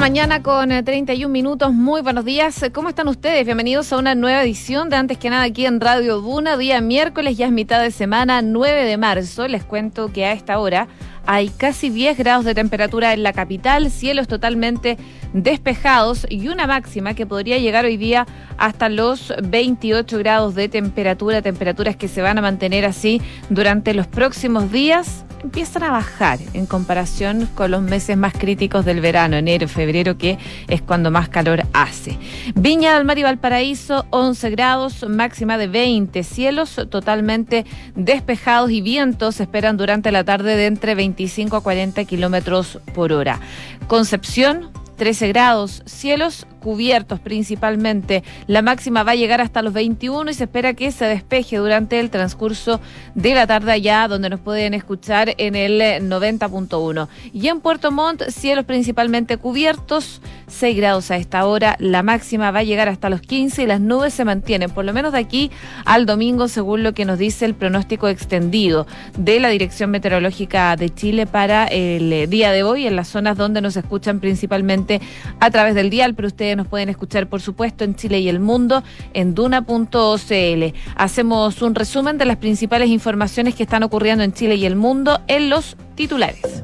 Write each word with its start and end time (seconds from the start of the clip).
mañana 0.00 0.42
con 0.42 0.70
31 0.70 1.26
eh, 1.26 1.28
minutos. 1.30 1.74
Muy 1.74 2.00
buenos 2.00 2.24
días. 2.24 2.64
¿Cómo 2.72 2.88
están 2.88 3.06
ustedes? 3.08 3.44
Bienvenidos 3.44 3.92
a 3.92 3.98
una 3.98 4.14
nueva 4.14 4.42
edición 4.42 4.88
de 4.88 4.96
Antes 4.96 5.18
que 5.18 5.28
nada 5.28 5.42
aquí 5.42 5.66
en 5.66 5.78
Radio 5.78 6.22
Duna. 6.22 6.56
Día 6.56 6.80
miércoles, 6.80 7.36
ya 7.36 7.44
es 7.44 7.52
mitad 7.52 7.82
de 7.82 7.90
semana, 7.90 8.40
9 8.40 8.84
de 8.84 8.96
marzo. 8.96 9.46
Les 9.46 9.62
cuento 9.62 10.10
que 10.10 10.24
a 10.24 10.32
esta 10.32 10.58
hora 10.58 10.88
hay 11.26 11.50
casi 11.50 11.90
10 11.90 12.16
grados 12.16 12.46
de 12.46 12.54
temperatura 12.54 13.12
en 13.12 13.22
la 13.22 13.34
capital, 13.34 13.90
cielos 13.90 14.26
totalmente 14.26 14.96
despejados 15.32 16.26
y 16.28 16.48
una 16.48 16.66
máxima 16.66 17.14
que 17.14 17.26
podría 17.26 17.58
llegar 17.58 17.84
hoy 17.84 17.96
día 17.96 18.26
hasta 18.58 18.88
los 18.88 19.32
28 19.42 20.18
grados 20.18 20.54
de 20.54 20.68
temperatura, 20.68 21.42
temperaturas 21.42 21.96
que 21.96 22.08
se 22.08 22.22
van 22.22 22.38
a 22.38 22.42
mantener 22.42 22.84
así 22.84 23.20
durante 23.48 23.94
los 23.94 24.06
próximos 24.06 24.70
días 24.72 25.24
empiezan 25.42 25.82
a 25.84 25.90
bajar 25.90 26.38
en 26.52 26.66
comparación 26.66 27.48
con 27.54 27.70
los 27.70 27.82
meses 27.82 28.16
más 28.16 28.32
críticos 28.34 28.84
del 28.84 29.00
verano, 29.00 29.36
enero, 29.36 29.68
febrero, 29.68 30.18
que 30.18 30.38
es 30.68 30.82
cuando 30.82 31.10
más 31.10 31.28
calor 31.28 31.62
hace. 31.72 32.18
Viña 32.54 32.94
del 32.94 33.04
Mar 33.04 33.18
y 33.18 33.22
Valparaíso, 33.22 34.06
11 34.10 34.50
grados, 34.50 35.08
máxima 35.08 35.58
de 35.58 35.68
20, 35.68 36.22
cielos 36.22 36.80
totalmente 36.90 37.64
despejados 37.94 38.70
y 38.70 38.80
vientos 38.80 39.40
esperan 39.40 39.76
durante 39.76 40.12
la 40.12 40.24
tarde 40.24 40.56
de 40.56 40.66
entre 40.66 40.94
25 40.94 41.56
a 41.56 41.62
40 41.62 42.04
kilómetros 42.04 42.78
por 42.94 43.12
hora. 43.12 43.40
Concepción, 43.86 44.70
13 45.00 45.28
grados, 45.28 45.82
cielos 45.86 46.46
cubiertos 46.60 47.18
principalmente. 47.18 48.22
La 48.46 48.62
máxima 48.62 49.02
va 49.02 49.12
a 49.12 49.16
llegar 49.16 49.40
hasta 49.40 49.62
los 49.62 49.72
21 49.72 50.30
y 50.30 50.34
se 50.34 50.44
espera 50.44 50.74
que 50.74 50.92
se 50.92 51.06
despeje 51.06 51.56
durante 51.56 51.98
el 51.98 52.10
transcurso 52.10 52.80
de 53.14 53.34
la 53.34 53.46
tarde 53.46 53.72
allá 53.72 54.06
donde 54.08 54.30
nos 54.30 54.40
pueden 54.40 54.74
escuchar 54.74 55.34
en 55.38 55.56
el 55.56 55.80
90.1. 55.80 57.08
Y 57.32 57.48
en 57.48 57.60
Puerto 57.60 57.90
Montt, 57.90 58.22
cielos 58.28 58.64
principalmente 58.64 59.36
cubiertos, 59.36 60.20
6 60.46 60.76
grados 60.76 61.10
a 61.10 61.16
esta 61.16 61.46
hora. 61.46 61.76
La 61.78 62.02
máxima 62.02 62.50
va 62.50 62.60
a 62.60 62.64
llegar 62.64 62.88
hasta 62.88 63.10
los 63.10 63.20
15 63.20 63.62
y 63.62 63.66
las 63.66 63.80
nubes 63.80 64.14
se 64.14 64.24
mantienen, 64.24 64.70
por 64.70 64.84
lo 64.84 64.92
menos 64.92 65.12
de 65.12 65.18
aquí 65.18 65.50
al 65.84 66.06
domingo, 66.06 66.48
según 66.48 66.82
lo 66.82 66.94
que 66.94 67.04
nos 67.04 67.18
dice 67.18 67.44
el 67.44 67.54
pronóstico 67.54 68.08
extendido 68.08 68.86
de 69.16 69.40
la 69.40 69.48
Dirección 69.48 69.90
Meteorológica 69.90 70.76
de 70.76 70.90
Chile 70.90 71.26
para 71.26 71.66
el 71.66 72.28
día 72.28 72.52
de 72.52 72.62
hoy 72.62 72.86
en 72.86 72.96
las 72.96 73.08
zonas 73.08 73.36
donde 73.36 73.60
nos 73.60 73.76
escuchan 73.76 74.20
principalmente 74.20 75.00
a 75.40 75.50
través 75.50 75.74
del 75.74 75.90
dial, 75.90 76.14
pero 76.14 76.28
ustedes 76.28 76.49
nos 76.56 76.66
pueden 76.66 76.88
escuchar, 76.88 77.28
por 77.28 77.40
supuesto, 77.40 77.84
en 77.84 77.94
Chile 77.94 78.20
y 78.20 78.28
el 78.28 78.40
mundo 78.40 78.82
en 79.14 79.34
duna.cl. 79.34 80.76
Hacemos 80.96 81.62
un 81.62 81.74
resumen 81.74 82.18
de 82.18 82.24
las 82.24 82.36
principales 82.36 82.88
informaciones 82.88 83.54
que 83.54 83.62
están 83.62 83.82
ocurriendo 83.82 84.24
en 84.24 84.32
Chile 84.32 84.56
y 84.56 84.66
el 84.66 84.76
mundo 84.76 85.20
en 85.26 85.50
los 85.50 85.76
titulares. 85.94 86.62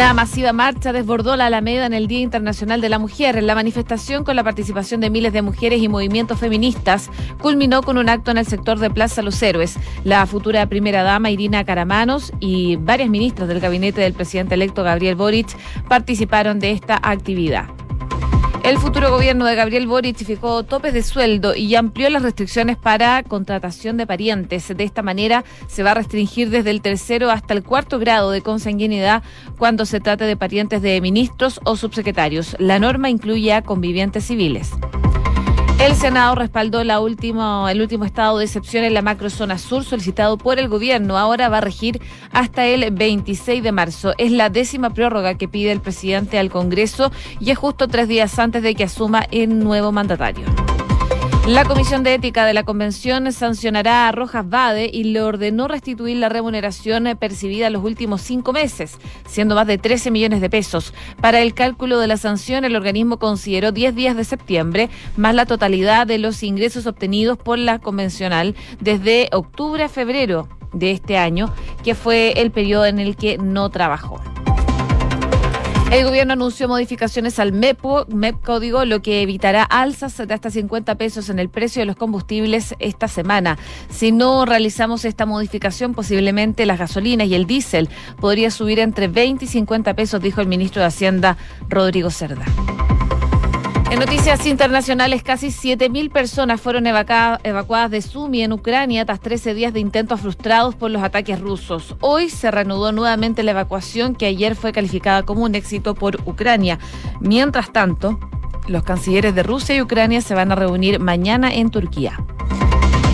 Una 0.00 0.14
masiva 0.14 0.54
marcha 0.54 0.94
desbordó 0.94 1.36
la 1.36 1.46
Alameda 1.46 1.84
en 1.84 1.92
el 1.92 2.06
Día 2.06 2.20
Internacional 2.20 2.80
de 2.80 2.88
la 2.88 2.98
Mujer. 2.98 3.42
La 3.42 3.54
manifestación, 3.54 4.24
con 4.24 4.34
la 4.34 4.42
participación 4.42 5.02
de 5.02 5.10
miles 5.10 5.34
de 5.34 5.42
mujeres 5.42 5.82
y 5.82 5.88
movimientos 5.88 6.38
feministas, 6.38 7.10
culminó 7.38 7.82
con 7.82 7.98
un 7.98 8.08
acto 8.08 8.30
en 8.30 8.38
el 8.38 8.46
sector 8.46 8.78
de 8.78 8.88
Plaza 8.88 9.20
Los 9.20 9.42
Héroes. 9.42 9.76
La 10.02 10.24
futura 10.24 10.64
primera 10.70 11.02
dama 11.02 11.30
Irina 11.30 11.64
Caramanos 11.64 12.32
y 12.40 12.76
varias 12.76 13.10
ministras 13.10 13.46
del 13.46 13.60
gabinete 13.60 14.00
del 14.00 14.14
presidente 14.14 14.54
electo 14.54 14.82
Gabriel 14.82 15.16
Boric 15.16 15.54
participaron 15.86 16.60
de 16.60 16.70
esta 16.70 16.98
actividad. 17.02 17.66
El 18.62 18.78
futuro 18.78 19.10
gobierno 19.10 19.46
de 19.46 19.54
Gabriel 19.54 19.86
Boric 19.86 20.18
fijó 20.18 20.62
topes 20.64 20.92
de 20.92 21.02
sueldo 21.02 21.56
y 21.56 21.74
amplió 21.74 22.10
las 22.10 22.22
restricciones 22.22 22.76
para 22.76 23.22
contratación 23.22 23.96
de 23.96 24.06
parientes. 24.06 24.68
De 24.76 24.84
esta 24.84 25.02
manera 25.02 25.44
se 25.66 25.82
va 25.82 25.92
a 25.92 25.94
restringir 25.94 26.50
desde 26.50 26.70
el 26.70 26.82
tercero 26.82 27.30
hasta 27.30 27.54
el 27.54 27.62
cuarto 27.62 27.98
grado 27.98 28.30
de 28.30 28.42
consanguinidad 28.42 29.22
cuando 29.58 29.86
se 29.86 30.00
trate 30.00 30.24
de 30.24 30.36
parientes 30.36 30.82
de 30.82 31.00
ministros 31.00 31.58
o 31.64 31.76
subsecretarios. 31.76 32.54
La 32.58 32.78
norma 32.78 33.08
incluye 33.08 33.52
a 33.54 33.62
convivientes 33.62 34.24
civiles. 34.26 34.70
El 35.80 35.96
Senado 35.96 36.34
respaldó 36.34 36.84
la 36.84 36.96
el 36.96 37.80
último 37.80 38.04
estado 38.04 38.36
de 38.36 38.44
excepción 38.44 38.84
en 38.84 38.92
la 38.92 39.00
macrozona 39.00 39.56
sur 39.56 39.82
solicitado 39.82 40.36
por 40.36 40.58
el 40.58 40.68
gobierno. 40.68 41.16
Ahora 41.16 41.48
va 41.48 41.58
a 41.58 41.62
regir 41.62 42.02
hasta 42.32 42.66
el 42.66 42.90
26 42.90 43.62
de 43.62 43.72
marzo. 43.72 44.12
Es 44.18 44.30
la 44.30 44.50
décima 44.50 44.90
prórroga 44.90 45.38
que 45.38 45.48
pide 45.48 45.72
el 45.72 45.80
presidente 45.80 46.38
al 46.38 46.50
Congreso 46.50 47.10
y 47.40 47.50
es 47.50 47.56
justo 47.56 47.88
tres 47.88 48.08
días 48.08 48.38
antes 48.38 48.62
de 48.62 48.74
que 48.74 48.84
asuma 48.84 49.26
el 49.30 49.58
nuevo 49.58 49.90
mandatario. 49.90 50.44
La 51.46 51.64
Comisión 51.64 52.04
de 52.04 52.14
Ética 52.14 52.44
de 52.44 52.54
la 52.54 52.64
Convención 52.64 53.32
sancionará 53.32 54.06
a 54.06 54.12
Rojas 54.12 54.48
Bade 54.48 54.90
y 54.92 55.04
le 55.04 55.22
ordenó 55.22 55.68
restituir 55.68 56.18
la 56.18 56.28
remuneración 56.28 57.08
percibida 57.18 57.66
en 57.66 57.72
los 57.72 57.82
últimos 57.82 58.20
cinco 58.20 58.52
meses, 58.52 58.98
siendo 59.26 59.54
más 59.54 59.66
de 59.66 59.78
13 59.78 60.10
millones 60.10 60.42
de 60.42 60.50
pesos. 60.50 60.94
Para 61.20 61.40
el 61.40 61.54
cálculo 61.54 61.98
de 61.98 62.06
la 62.06 62.18
sanción, 62.18 62.64
el 62.64 62.76
organismo 62.76 63.18
consideró 63.18 63.72
10 63.72 63.94
días 63.94 64.16
de 64.16 64.24
septiembre, 64.24 64.90
más 65.16 65.34
la 65.34 65.46
totalidad 65.46 66.06
de 66.06 66.18
los 66.18 66.42
ingresos 66.42 66.86
obtenidos 66.86 67.38
por 67.38 67.58
la 67.58 67.78
convencional 67.78 68.54
desde 68.78 69.28
octubre 69.32 69.82
a 69.82 69.88
febrero 69.88 70.48
de 70.72 70.92
este 70.92 71.16
año, 71.16 71.52
que 71.82 71.94
fue 71.94 72.32
el 72.36 72.52
periodo 72.52 72.84
en 72.84 73.00
el 73.00 73.16
que 73.16 73.38
no 73.38 73.70
trabajó. 73.70 74.20
El 75.90 76.04
gobierno 76.04 76.34
anunció 76.34 76.68
modificaciones 76.68 77.40
al 77.40 77.52
MEPO, 77.52 78.06
MEP 78.08 78.40
código, 78.44 78.84
lo 78.84 79.02
que 79.02 79.22
evitará 79.22 79.64
alzas 79.64 80.16
de 80.16 80.32
hasta 80.32 80.48
50 80.48 80.94
pesos 80.94 81.28
en 81.30 81.40
el 81.40 81.48
precio 81.48 81.82
de 81.82 81.86
los 81.86 81.96
combustibles 81.96 82.76
esta 82.78 83.08
semana. 83.08 83.58
Si 83.90 84.12
no 84.12 84.44
realizamos 84.44 85.04
esta 85.04 85.26
modificación, 85.26 85.92
posiblemente 85.92 86.64
las 86.64 86.78
gasolinas 86.78 87.26
y 87.26 87.34
el 87.34 87.46
diésel 87.46 87.88
podría 88.20 88.52
subir 88.52 88.78
entre 88.78 89.08
20 89.08 89.44
y 89.44 89.48
50 89.48 89.94
pesos, 89.94 90.22
dijo 90.22 90.40
el 90.40 90.46
ministro 90.46 90.80
de 90.80 90.86
Hacienda, 90.86 91.36
Rodrigo 91.68 92.10
Cerda. 92.10 92.44
En 93.90 93.98
noticias 93.98 94.46
internacionales, 94.46 95.24
casi 95.24 95.48
7.000 95.48 96.12
personas 96.12 96.60
fueron 96.60 96.86
evacuadas 96.86 97.90
de 97.90 98.00
Sumi 98.00 98.42
en 98.44 98.52
Ucrania 98.52 99.04
tras 99.04 99.18
13 99.18 99.52
días 99.52 99.72
de 99.72 99.80
intentos 99.80 100.20
frustrados 100.20 100.76
por 100.76 100.92
los 100.92 101.02
ataques 101.02 101.40
rusos. 101.40 101.96
Hoy 102.00 102.30
se 102.30 102.52
reanudó 102.52 102.92
nuevamente 102.92 103.42
la 103.42 103.50
evacuación 103.50 104.14
que 104.14 104.26
ayer 104.26 104.54
fue 104.54 104.70
calificada 104.70 105.24
como 105.24 105.42
un 105.42 105.56
éxito 105.56 105.96
por 105.96 106.20
Ucrania. 106.24 106.78
Mientras 107.18 107.72
tanto, 107.72 108.20
los 108.68 108.84
cancilleres 108.84 109.34
de 109.34 109.42
Rusia 109.42 109.74
y 109.74 109.82
Ucrania 109.82 110.20
se 110.20 110.36
van 110.36 110.52
a 110.52 110.54
reunir 110.54 111.00
mañana 111.00 111.52
en 111.52 111.70
Turquía. 111.70 112.16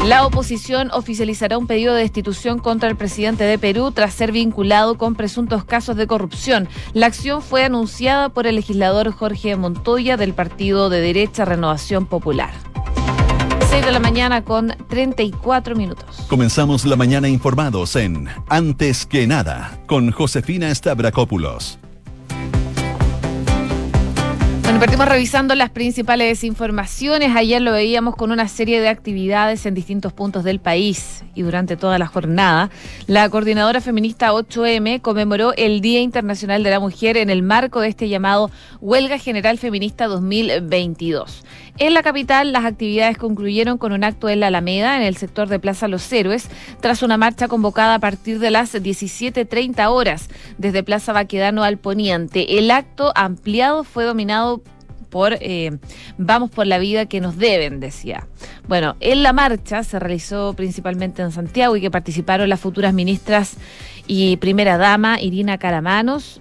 La 0.07 0.25
oposición 0.25 0.93
oficializará 0.93 1.59
un 1.59 1.67
pedido 1.67 1.93
de 1.93 2.03
destitución 2.03 2.61
contra 2.61 2.89
el 2.89 2.95
presidente 2.95 3.43
de 3.43 3.59
Perú 3.59 3.91
tras 3.91 4.15
ser 4.15 4.31
vinculado 4.31 4.97
con 4.97 5.17
presuntos 5.17 5.65
casos 5.65 5.97
de 5.97 6.07
corrupción. 6.07 6.69
La 6.93 7.07
acción 7.07 7.43
fue 7.43 7.65
anunciada 7.65 8.29
por 8.29 8.47
el 8.47 8.55
legislador 8.55 9.11
Jorge 9.11 9.57
Montoya 9.57 10.17
del 10.17 10.33
partido 10.33 10.91
de 10.91 11.01
derecha 11.01 11.45
Renovación 11.45 12.07
Popular. 12.07 12.53
6 13.69 13.85
de 13.85 13.91
la 13.91 13.99
mañana 13.99 14.45
con 14.45 14.77
34 14.89 15.75
minutos. 15.75 16.25
Comenzamos 16.29 16.85
la 16.85 16.95
mañana 16.95 17.29
informados 17.29 17.97
en 17.97 18.29
Antes 18.49 19.07
que 19.07 19.27
nada 19.27 19.81
con 19.89 20.13
Josefina 20.13 20.73
Stavrakopoulos. 20.73 21.81
Bueno, 24.67 24.81
partimos 24.81 25.07
revisando 25.07 25.55
las 25.55 25.71
principales 25.71 26.43
informaciones. 26.43 27.37
Ayer 27.37 27.63
lo 27.63 27.71
veíamos 27.71 28.17
con 28.17 28.33
una 28.33 28.49
serie 28.49 28.81
de 28.81 28.89
actividades 28.89 29.65
en 29.65 29.75
distintos 29.75 30.13
puntos 30.13 30.43
del 30.43 30.59
país 30.59 31.23
y 31.37 31.43
durante 31.43 31.77
toda 31.77 32.01
la 32.01 32.09
jornada. 32.09 32.71
La 33.07 33.29
coordinadora 33.31 33.81
feminista 33.81 34.33
8M 34.33 35.01
conmemoró 35.03 35.53
el 35.55 35.81
Día 35.81 36.01
Internacional 36.01 36.65
de 36.65 36.71
la 36.71 36.81
Mujer 36.81 37.17
en 37.17 37.31
el 37.31 37.45
marco 37.45 37.81
de 37.81 37.91
este 37.91 38.09
llamado 38.09 38.51
Huelga 38.81 39.19
General 39.19 39.57
Feminista 39.57 40.09
2022. 40.09 41.45
En 41.79 41.93
la 41.93 42.03
capital, 42.03 42.53
las 42.53 42.65
actividades 42.65 43.19
concluyeron 43.19 43.77
con 43.77 43.93
un 43.93 44.03
acto 44.03 44.31
en 44.31 44.41
la 44.41 44.47
Alameda, 44.47 44.97
en 44.97 45.03
el 45.03 45.17
sector 45.17 45.49
de 45.49 45.59
Plaza 45.59 45.89
Los 45.89 46.11
Héroes, 46.11 46.49
tras 46.81 47.03
una 47.03 47.19
marcha 47.19 47.49
convocada 47.49 47.97
a 47.97 47.99
partir 47.99 48.39
de 48.39 48.51
las 48.51 48.75
17.30 48.75 49.87
horas 49.91 50.31
desde 50.57 50.83
Plaza 50.83 51.13
Baquedano 51.13 51.63
al 51.65 51.77
Poniente. 51.77 52.59
El 52.59 52.71
acto 52.71 53.13
ampliado 53.15 53.85
fue 53.85 54.05
dominado 54.05 54.63
por 55.11 55.35
eh, 55.41 55.79
Vamos 56.19 56.51
por 56.51 56.67
la 56.67 56.79
vida 56.79 57.07
que 57.07 57.21
nos 57.21 57.37
deben, 57.37 57.79
decía. 57.79 58.27
Bueno, 58.69 58.97
en 59.01 59.23
la 59.23 59.33
marcha 59.35 59.85
se 59.85 59.99
realizó 59.99 60.55
principalmente 60.55 61.23
en 61.23 61.31
Santiago 61.31 61.77
y 61.77 61.81
que 61.81 61.91
participaron 61.91 62.49
las 62.49 62.61
futuras 62.61 62.95
ministras 62.95 63.57
y 64.07 64.37
primera 64.39 64.79
dama 64.79 65.21
Irina 65.21 65.59
Caramanos, 65.59 66.41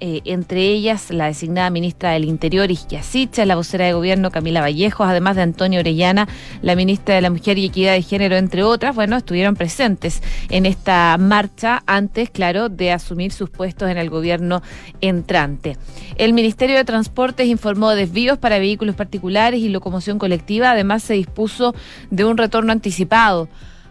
eh, 0.00 0.20
entre 0.24 0.62
ellas 0.62 1.10
la 1.10 1.26
designada 1.26 1.70
ministra 1.70 2.10
del 2.10 2.24
Interior, 2.24 2.70
Isquiasicha, 2.70 3.44
la 3.44 3.56
vocera 3.56 3.86
de 3.86 3.92
gobierno, 3.92 4.30
Camila 4.30 4.60
Vallejos, 4.60 5.06
además 5.06 5.36
de 5.36 5.42
Antonio 5.42 5.80
Orellana, 5.80 6.28
la 6.62 6.76
ministra 6.76 7.14
de 7.14 7.20
la 7.20 7.30
Mujer 7.30 7.58
y 7.58 7.66
Equidad 7.66 7.92
de 7.94 8.02
Género, 8.02 8.36
entre 8.36 8.62
otras, 8.62 8.94
bueno, 8.94 9.16
estuvieron 9.16 9.56
presentes 9.56 10.22
en 10.50 10.66
esta 10.66 11.16
marcha 11.18 11.82
antes, 11.86 12.30
claro, 12.30 12.68
de 12.68 12.92
asumir 12.92 13.32
sus 13.32 13.50
puestos 13.50 13.90
en 13.90 13.98
el 13.98 14.10
gobierno 14.10 14.62
entrante. 15.00 15.76
El 16.16 16.32
Ministerio 16.32 16.76
de 16.76 16.84
Transportes 16.84 17.46
informó 17.46 17.90
desvíos 17.90 18.38
para 18.38 18.58
vehículos 18.58 18.94
particulares 18.94 19.60
y 19.60 19.68
locomoción 19.68 20.18
colectiva, 20.18 20.70
además 20.70 21.02
se 21.02 21.14
dispuso 21.14 21.74
de 22.10 22.24
un 22.24 22.36
retorno 22.36 22.72
anticipado 22.72 23.48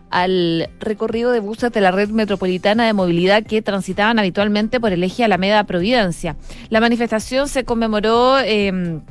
al 0.09 0.69
recorrido 0.79 1.31
de 1.31 1.39
buses 1.39 1.71
de 1.71 1.81
la 1.81 1.91
red 1.91 2.09
metropolitana 2.09 2.85
de 2.85 2.93
movilidad 2.93 3.43
que 3.43 3.61
transitaban 3.61 4.19
habitualmente 4.19 4.79
por 4.79 4.91
el 4.91 5.03
eje 5.03 5.23
Alameda 5.23 5.63
Providencia. 5.65 6.35
La 6.69 6.79
manifestación 6.79 7.47
se 7.47 7.65
conmemoró. 7.65 8.39
Eh, 8.39 9.01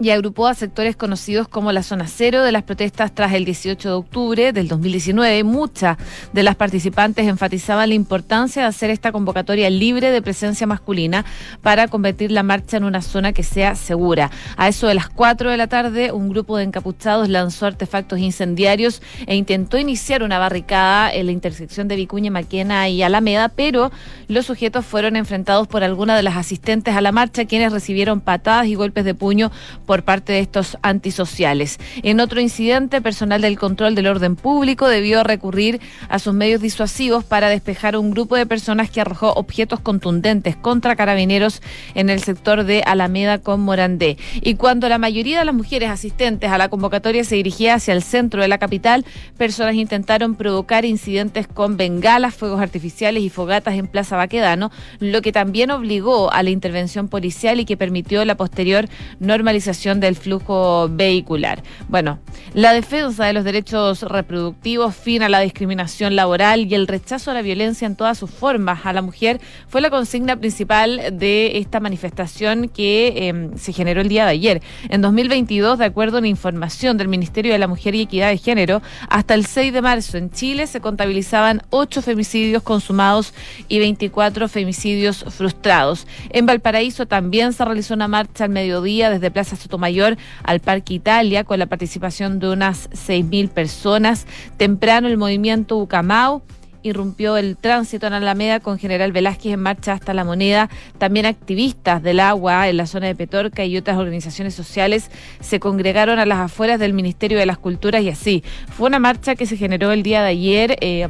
y 0.00 0.10
agrupó 0.10 0.46
a 0.46 0.54
sectores 0.54 0.96
conocidos 0.96 1.46
como 1.46 1.72
la 1.72 1.82
zona 1.82 2.06
cero 2.06 2.42
de 2.42 2.52
las 2.52 2.62
protestas 2.62 3.14
tras 3.14 3.34
el 3.34 3.44
18 3.44 3.88
de 3.88 3.94
octubre 3.94 4.52
del 4.52 4.66
2019. 4.66 5.44
Muchas 5.44 5.98
de 6.32 6.42
las 6.42 6.56
participantes 6.56 7.28
enfatizaban 7.28 7.90
la 7.90 7.94
importancia 7.94 8.62
de 8.62 8.68
hacer 8.68 8.88
esta 8.88 9.12
convocatoria 9.12 9.68
libre 9.68 10.10
de 10.10 10.22
presencia 10.22 10.66
masculina 10.66 11.26
para 11.60 11.86
convertir 11.88 12.32
la 12.32 12.42
marcha 12.42 12.78
en 12.78 12.84
una 12.84 13.02
zona 13.02 13.32
que 13.34 13.42
sea 13.42 13.74
segura. 13.74 14.30
A 14.56 14.68
eso 14.68 14.86
de 14.86 14.94
las 14.94 15.10
4 15.10 15.50
de 15.50 15.56
la 15.58 15.66
tarde, 15.66 16.12
un 16.12 16.30
grupo 16.30 16.56
de 16.56 16.64
encapuchados 16.64 17.28
lanzó 17.28 17.66
artefactos 17.66 18.18
incendiarios 18.20 19.02
e 19.26 19.36
intentó 19.36 19.76
iniciar 19.76 20.22
una 20.22 20.38
barricada 20.38 21.12
en 21.12 21.26
la 21.26 21.32
intersección 21.32 21.88
de 21.88 21.96
Vicuña, 21.96 22.30
Maquena 22.30 22.88
y 22.88 23.02
Alameda, 23.02 23.50
pero 23.50 23.92
los 24.28 24.46
sujetos 24.46 24.86
fueron 24.86 25.16
enfrentados 25.16 25.68
por 25.68 25.84
alguna 25.84 26.16
de 26.16 26.22
las 26.22 26.36
asistentes 26.36 26.96
a 26.96 27.02
la 27.02 27.12
marcha, 27.12 27.44
quienes 27.44 27.70
recibieron 27.70 28.22
patadas 28.22 28.66
y 28.66 28.74
golpes 28.74 29.04
de 29.04 29.14
puño 29.14 29.50
por 29.90 30.04
parte 30.04 30.34
de 30.34 30.38
estos 30.38 30.78
antisociales. 30.82 31.80
En 32.04 32.20
otro 32.20 32.40
incidente, 32.40 33.00
personal 33.00 33.40
del 33.40 33.58
control 33.58 33.96
del 33.96 34.06
orden 34.06 34.36
público 34.36 34.86
debió 34.86 35.24
recurrir 35.24 35.80
a 36.08 36.20
sus 36.20 36.32
medios 36.32 36.60
disuasivos 36.60 37.24
para 37.24 37.48
despejar 37.48 37.96
un 37.96 38.12
grupo 38.12 38.36
de 38.36 38.46
personas 38.46 38.88
que 38.88 39.00
arrojó 39.00 39.32
objetos 39.32 39.80
contundentes 39.80 40.54
contra 40.54 40.94
carabineros 40.94 41.60
en 41.96 42.08
el 42.08 42.22
sector 42.22 42.62
de 42.62 42.84
Alameda 42.86 43.38
con 43.38 43.62
Morandé. 43.62 44.16
Y 44.42 44.54
cuando 44.54 44.88
la 44.88 44.98
mayoría 44.98 45.40
de 45.40 45.46
las 45.46 45.56
mujeres 45.56 45.90
asistentes 45.90 46.52
a 46.52 46.58
la 46.58 46.68
convocatoria 46.68 47.24
se 47.24 47.34
dirigía 47.34 47.74
hacia 47.74 47.92
el 47.92 48.04
centro 48.04 48.42
de 48.42 48.46
la 48.46 48.58
capital, 48.58 49.04
personas 49.36 49.74
intentaron 49.74 50.36
provocar 50.36 50.84
incidentes 50.84 51.48
con 51.48 51.76
bengalas, 51.76 52.36
fuegos 52.36 52.60
artificiales 52.60 53.24
y 53.24 53.28
fogatas 53.28 53.74
en 53.74 53.88
Plaza 53.88 54.16
Baquedano, 54.16 54.70
lo 55.00 55.20
que 55.20 55.32
también 55.32 55.72
obligó 55.72 56.32
a 56.32 56.44
la 56.44 56.50
intervención 56.50 57.08
policial 57.08 57.58
y 57.58 57.64
que 57.64 57.76
permitió 57.76 58.24
la 58.24 58.36
posterior 58.36 58.88
normalización 59.18 59.79
del 59.80 60.14
flujo 60.14 60.88
vehicular. 60.90 61.62
Bueno, 61.88 62.18
la 62.52 62.74
defensa 62.74 63.24
de 63.24 63.32
los 63.32 63.44
derechos 63.44 64.02
reproductivos, 64.02 64.94
fin 64.94 65.22
a 65.22 65.28
la 65.30 65.40
discriminación 65.40 66.16
laboral 66.16 66.66
y 66.66 66.74
el 66.74 66.86
rechazo 66.86 67.30
a 67.30 67.34
la 67.34 67.40
violencia 67.40 67.86
en 67.86 67.96
todas 67.96 68.18
sus 68.18 68.30
formas 68.30 68.84
a 68.84 68.92
la 68.92 69.00
mujer 69.00 69.40
fue 69.68 69.80
la 69.80 69.88
consigna 69.88 70.36
principal 70.36 71.00
de 71.18 71.58
esta 71.58 71.80
manifestación 71.80 72.68
que 72.68 73.28
em, 73.28 73.56
se 73.56 73.72
generó 73.72 74.02
el 74.02 74.08
día 74.08 74.26
de 74.26 74.32
ayer. 74.32 74.62
En 74.90 75.00
2022, 75.00 75.78
de 75.78 75.86
acuerdo 75.86 76.18
a 76.18 76.20
la 76.20 76.26
información 76.26 76.98
del 76.98 77.08
Ministerio 77.08 77.52
de 77.52 77.58
la 77.58 77.68
Mujer 77.68 77.94
y 77.94 78.02
Equidad 78.02 78.28
de 78.28 78.38
Género, 78.38 78.82
hasta 79.08 79.34
el 79.34 79.46
6 79.46 79.72
de 79.72 79.80
marzo 79.80 80.18
en 80.18 80.30
Chile 80.30 80.66
se 80.66 80.80
contabilizaban 80.80 81.62
8 81.70 82.02
femicidios 82.02 82.62
consumados 82.62 83.32
y 83.68 83.78
24 83.78 84.48
femicidios 84.48 85.24
frustrados. 85.28 86.06
En 86.30 86.44
Valparaíso 86.44 87.06
también 87.06 87.52
se 87.52 87.64
realizó 87.64 87.94
una 87.94 88.08
marcha 88.08 88.44
al 88.44 88.50
mediodía 88.50 89.08
desde 89.08 89.30
Plaza 89.30 89.56
Mayor 89.78 90.16
al 90.42 90.60
Parque 90.60 90.94
Italia 90.94 91.44
con 91.44 91.58
la 91.58 91.66
participación 91.66 92.38
de 92.38 92.50
unas 92.50 92.90
6.000 92.90 93.48
personas. 93.48 94.26
Temprano 94.56 95.08
el 95.08 95.16
movimiento 95.16 95.76
Ucamau 95.78 96.42
irrumpió 96.82 97.36
el 97.36 97.56
tránsito 97.56 98.06
en 98.06 98.14
Alameda 98.14 98.60
con 98.60 98.78
General 98.78 99.12
Velázquez 99.12 99.52
en 99.52 99.60
marcha 99.60 99.92
hasta 99.92 100.14
la 100.14 100.24
moneda. 100.24 100.70
También 100.98 101.26
activistas 101.26 102.02
del 102.02 102.20
agua 102.20 102.68
en 102.68 102.76
la 102.76 102.86
zona 102.86 103.06
de 103.06 103.14
Petorca 103.14 103.64
y 103.64 103.76
otras 103.76 103.98
organizaciones 103.98 104.54
sociales 104.54 105.10
se 105.40 105.60
congregaron 105.60 106.18
a 106.18 106.26
las 106.26 106.38
afueras 106.38 106.78
del 106.80 106.92
Ministerio 106.92 107.38
de 107.38 107.46
las 107.46 107.58
Culturas 107.58 108.02
y 108.02 108.08
así. 108.08 108.42
Fue 108.68 108.88
una 108.88 108.98
marcha 108.98 109.34
que 109.34 109.46
se 109.46 109.56
generó 109.56 109.92
el 109.92 110.02
día 110.02 110.22
de 110.22 110.28
ayer. 110.28 110.76
Eh, 110.80 111.08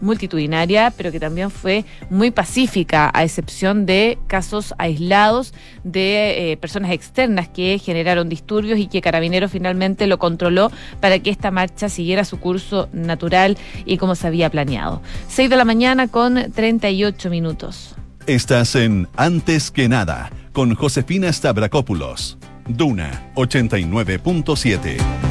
multitudinaria, 0.00 0.92
pero 0.96 1.12
que 1.12 1.20
también 1.20 1.50
fue 1.50 1.84
muy 2.10 2.30
pacífica, 2.30 3.10
a 3.12 3.24
excepción 3.24 3.86
de 3.86 4.18
casos 4.26 4.74
aislados 4.78 5.54
de 5.84 6.52
eh, 6.52 6.56
personas 6.56 6.90
externas 6.92 7.48
que 7.48 7.78
generaron 7.78 8.28
disturbios 8.28 8.78
y 8.78 8.86
que 8.86 9.00
Carabineros 9.00 9.50
finalmente 9.50 10.06
lo 10.06 10.18
controló 10.18 10.70
para 11.00 11.18
que 11.18 11.30
esta 11.30 11.50
marcha 11.50 11.88
siguiera 11.88 12.24
su 12.24 12.38
curso 12.38 12.88
natural 12.92 13.56
y 13.84 13.98
como 13.98 14.14
se 14.14 14.26
había 14.26 14.50
planeado. 14.50 15.02
6 15.28 15.50
de 15.50 15.56
la 15.56 15.64
mañana 15.64 16.08
con 16.08 16.52
38 16.52 17.30
minutos. 17.30 17.94
Estás 18.26 18.74
en 18.74 19.08
Antes 19.16 19.70
que 19.70 19.88
nada 19.88 20.30
con 20.52 20.74
Josefina 20.74 21.32
Stavrakopoulos. 21.32 22.36
Duna 22.68 23.32
89.7. 23.36 25.27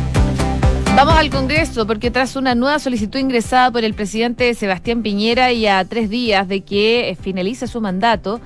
Vamos 0.97 1.13
al 1.13 1.29
Congreso 1.29 1.85
porque 1.85 2.09
tras 2.09 2.35
una 2.35 2.55
nueva 2.55 2.79
solicitud 2.79 3.19
ingresada 3.19 3.69
por 3.69 3.83
el 3.83 3.93
presidente 3.93 4.51
Sebastián 4.55 5.03
Piñera 5.03 5.51
y 5.51 5.67
a 5.67 5.85
tres 5.85 6.09
días 6.09 6.47
de 6.47 6.61
que 6.61 7.15
finalice 7.21 7.67
su 7.67 7.79
mandato, 7.81 8.41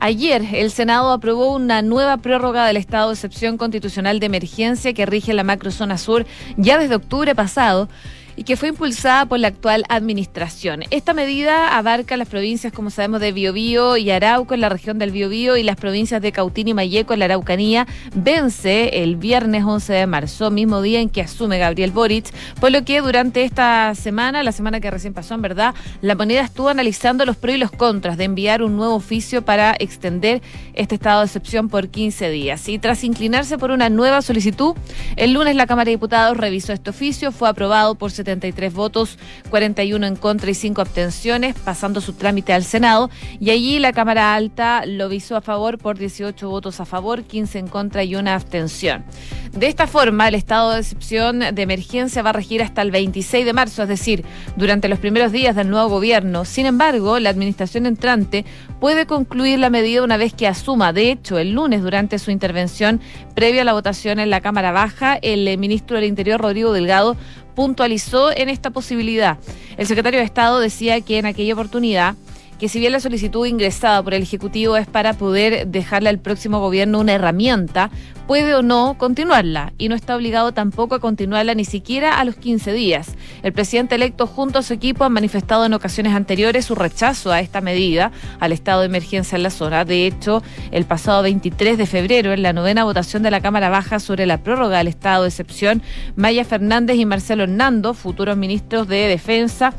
Ayer 0.00 0.44
el 0.52 0.70
Senado 0.70 1.10
aprobó 1.10 1.52
una 1.52 1.82
nueva 1.82 2.18
prórroga 2.18 2.64
del 2.68 2.76
estado 2.76 3.08
de 3.08 3.14
excepción 3.14 3.58
constitucional 3.58 4.20
de 4.20 4.26
emergencia 4.26 4.92
que 4.92 5.06
rige 5.06 5.34
la 5.34 5.42
macrozona 5.42 5.98
sur 5.98 6.24
ya 6.56 6.78
desde 6.78 6.94
octubre 6.94 7.34
pasado 7.34 7.88
y 8.38 8.44
que 8.44 8.56
fue 8.56 8.68
impulsada 8.68 9.26
por 9.26 9.40
la 9.40 9.48
actual 9.48 9.82
administración. 9.88 10.84
Esta 10.90 11.12
medida 11.12 11.76
abarca 11.76 12.16
las 12.16 12.28
provincias, 12.28 12.72
como 12.72 12.90
sabemos, 12.90 13.20
de 13.20 13.32
Biobío 13.32 13.96
y 13.96 14.12
Arauco 14.12 14.54
en 14.54 14.60
la 14.60 14.68
región 14.68 14.96
del 14.96 15.10
Biobío 15.10 15.56
y 15.56 15.64
las 15.64 15.74
provincias 15.74 16.22
de 16.22 16.30
Cautín 16.30 16.68
y 16.68 16.74
Mayeco 16.74 17.14
en 17.14 17.18
la 17.18 17.24
Araucanía. 17.24 17.88
Vence 18.14 19.02
el 19.02 19.16
viernes 19.16 19.64
11 19.64 19.92
de 19.92 20.06
marzo, 20.06 20.52
mismo 20.52 20.80
día 20.82 21.00
en 21.00 21.10
que 21.10 21.20
asume 21.20 21.58
Gabriel 21.58 21.90
Boric, 21.90 22.32
por 22.60 22.70
lo 22.70 22.84
que 22.84 23.00
durante 23.00 23.42
esta 23.42 23.92
semana, 23.96 24.44
la 24.44 24.52
semana 24.52 24.78
que 24.78 24.88
recién 24.88 25.14
pasó, 25.14 25.34
en 25.34 25.42
verdad, 25.42 25.74
la 26.00 26.14
moneda 26.14 26.42
estuvo 26.42 26.68
analizando 26.68 27.26
los 27.26 27.36
pros 27.36 27.56
y 27.56 27.58
los 27.58 27.72
contras 27.72 28.16
de 28.18 28.24
enviar 28.24 28.62
un 28.62 28.76
nuevo 28.76 28.94
oficio 28.94 29.42
para 29.42 29.74
extender 29.80 30.42
este 30.74 30.94
estado 30.94 31.20
de 31.20 31.26
excepción 31.26 31.68
por 31.68 31.88
15 31.88 32.30
días. 32.30 32.68
Y 32.68 32.78
tras 32.78 33.02
inclinarse 33.02 33.58
por 33.58 33.72
una 33.72 33.88
nueva 33.88 34.22
solicitud, 34.22 34.76
el 35.16 35.32
lunes 35.32 35.56
la 35.56 35.66
Cámara 35.66 35.86
de 35.86 35.96
Diputados 35.96 36.36
revisó 36.36 36.72
este 36.72 36.90
oficio, 36.90 37.32
fue 37.32 37.48
aprobado 37.48 37.96
por 37.96 38.12
73 38.28 38.74
votos, 38.74 39.18
41 39.48 40.06
en 40.06 40.16
contra 40.16 40.50
y 40.50 40.54
5 40.54 40.82
abstenciones, 40.82 41.56
pasando 41.64 42.00
su 42.00 42.12
trámite 42.12 42.52
al 42.52 42.62
Senado. 42.62 43.10
Y 43.40 43.50
allí 43.50 43.78
la 43.78 43.92
Cámara 43.92 44.34
Alta 44.34 44.84
lo 44.86 45.08
visó 45.08 45.36
a 45.36 45.40
favor 45.40 45.78
por 45.78 45.98
18 45.98 46.48
votos 46.48 46.80
a 46.80 46.84
favor, 46.84 47.22
15 47.22 47.58
en 47.58 47.68
contra 47.68 48.04
y 48.04 48.14
una 48.16 48.34
abstención. 48.34 49.04
De 49.52 49.66
esta 49.66 49.86
forma, 49.86 50.28
el 50.28 50.34
estado 50.34 50.72
de 50.72 50.80
excepción 50.80 51.38
de 51.38 51.62
emergencia 51.62 52.22
va 52.22 52.30
a 52.30 52.34
regir 52.34 52.62
hasta 52.62 52.82
el 52.82 52.90
26 52.90 53.46
de 53.46 53.52
marzo, 53.52 53.82
es 53.82 53.88
decir, 53.88 54.24
durante 54.56 54.88
los 54.88 54.98
primeros 54.98 55.32
días 55.32 55.56
del 55.56 55.70
nuevo 55.70 55.88
gobierno. 55.88 56.44
Sin 56.44 56.66
embargo, 56.66 57.18
la 57.18 57.30
administración 57.30 57.86
entrante 57.86 58.44
puede 58.78 59.06
concluir 59.06 59.58
la 59.58 59.70
medida 59.70 60.02
una 60.02 60.18
vez 60.18 60.34
que 60.34 60.46
asuma. 60.46 60.92
De 60.92 61.10
hecho, 61.10 61.38
el 61.38 61.52
lunes, 61.52 61.82
durante 61.82 62.18
su 62.18 62.30
intervención 62.30 63.00
previa 63.34 63.62
a 63.62 63.64
la 63.64 63.72
votación 63.72 64.20
en 64.20 64.30
la 64.30 64.42
Cámara 64.42 64.72
Baja, 64.72 65.18
el 65.22 65.56
ministro 65.58 65.96
del 65.96 66.04
Interior, 66.04 66.40
Rodrigo 66.40 66.72
Delgado, 66.72 67.16
puntualizó 67.58 68.30
en 68.30 68.48
esta 68.50 68.70
posibilidad. 68.70 69.36
El 69.78 69.88
secretario 69.88 70.20
de 70.20 70.24
Estado 70.24 70.60
decía 70.60 71.00
que 71.00 71.18
en 71.18 71.26
aquella 71.26 71.54
oportunidad 71.54 72.14
que 72.58 72.68
si 72.68 72.80
bien 72.80 72.92
la 72.92 73.00
solicitud 73.00 73.46
ingresada 73.46 74.02
por 74.02 74.14
el 74.14 74.22
Ejecutivo 74.22 74.76
es 74.76 74.86
para 74.86 75.14
poder 75.14 75.68
dejarle 75.68 76.08
al 76.08 76.18
próximo 76.18 76.58
gobierno 76.60 76.98
una 76.98 77.14
herramienta, 77.14 77.90
puede 78.26 78.54
o 78.54 78.62
no 78.62 78.96
continuarla 78.98 79.72
y 79.78 79.88
no 79.88 79.94
está 79.94 80.14
obligado 80.14 80.52
tampoco 80.52 80.94
a 80.94 81.00
continuarla 81.00 81.54
ni 81.54 81.64
siquiera 81.64 82.20
a 82.20 82.24
los 82.24 82.36
15 82.36 82.72
días. 82.72 83.14
El 83.42 83.52
presidente 83.52 83.94
electo 83.94 84.26
junto 84.26 84.58
a 84.58 84.62
su 84.62 84.74
equipo 84.74 85.04
han 85.04 85.12
manifestado 85.12 85.64
en 85.64 85.72
ocasiones 85.72 86.14
anteriores 86.14 86.66
su 86.66 86.74
rechazo 86.74 87.32
a 87.32 87.40
esta 87.40 87.60
medida, 87.60 88.12
al 88.40 88.52
estado 88.52 88.80
de 88.80 88.86
emergencia 88.86 89.36
en 89.36 89.44
la 89.44 89.50
zona. 89.50 89.84
De 89.84 90.06
hecho, 90.06 90.42
el 90.72 90.84
pasado 90.84 91.22
23 91.22 91.78
de 91.78 91.86
febrero, 91.86 92.32
en 92.32 92.42
la 92.42 92.52
novena 92.52 92.84
votación 92.84 93.22
de 93.22 93.30
la 93.30 93.40
Cámara 93.40 93.70
Baja 93.70 94.00
sobre 94.00 94.26
la 94.26 94.42
prórroga 94.42 94.78
del 94.78 94.88
estado 94.88 95.22
de 95.22 95.28
excepción, 95.28 95.80
Maya 96.16 96.44
Fernández 96.44 96.96
y 96.98 97.06
Marcelo 97.06 97.44
Hernando, 97.44 97.94
futuros 97.94 98.36
ministros 98.36 98.88
de 98.88 99.08
Defensa, 99.08 99.72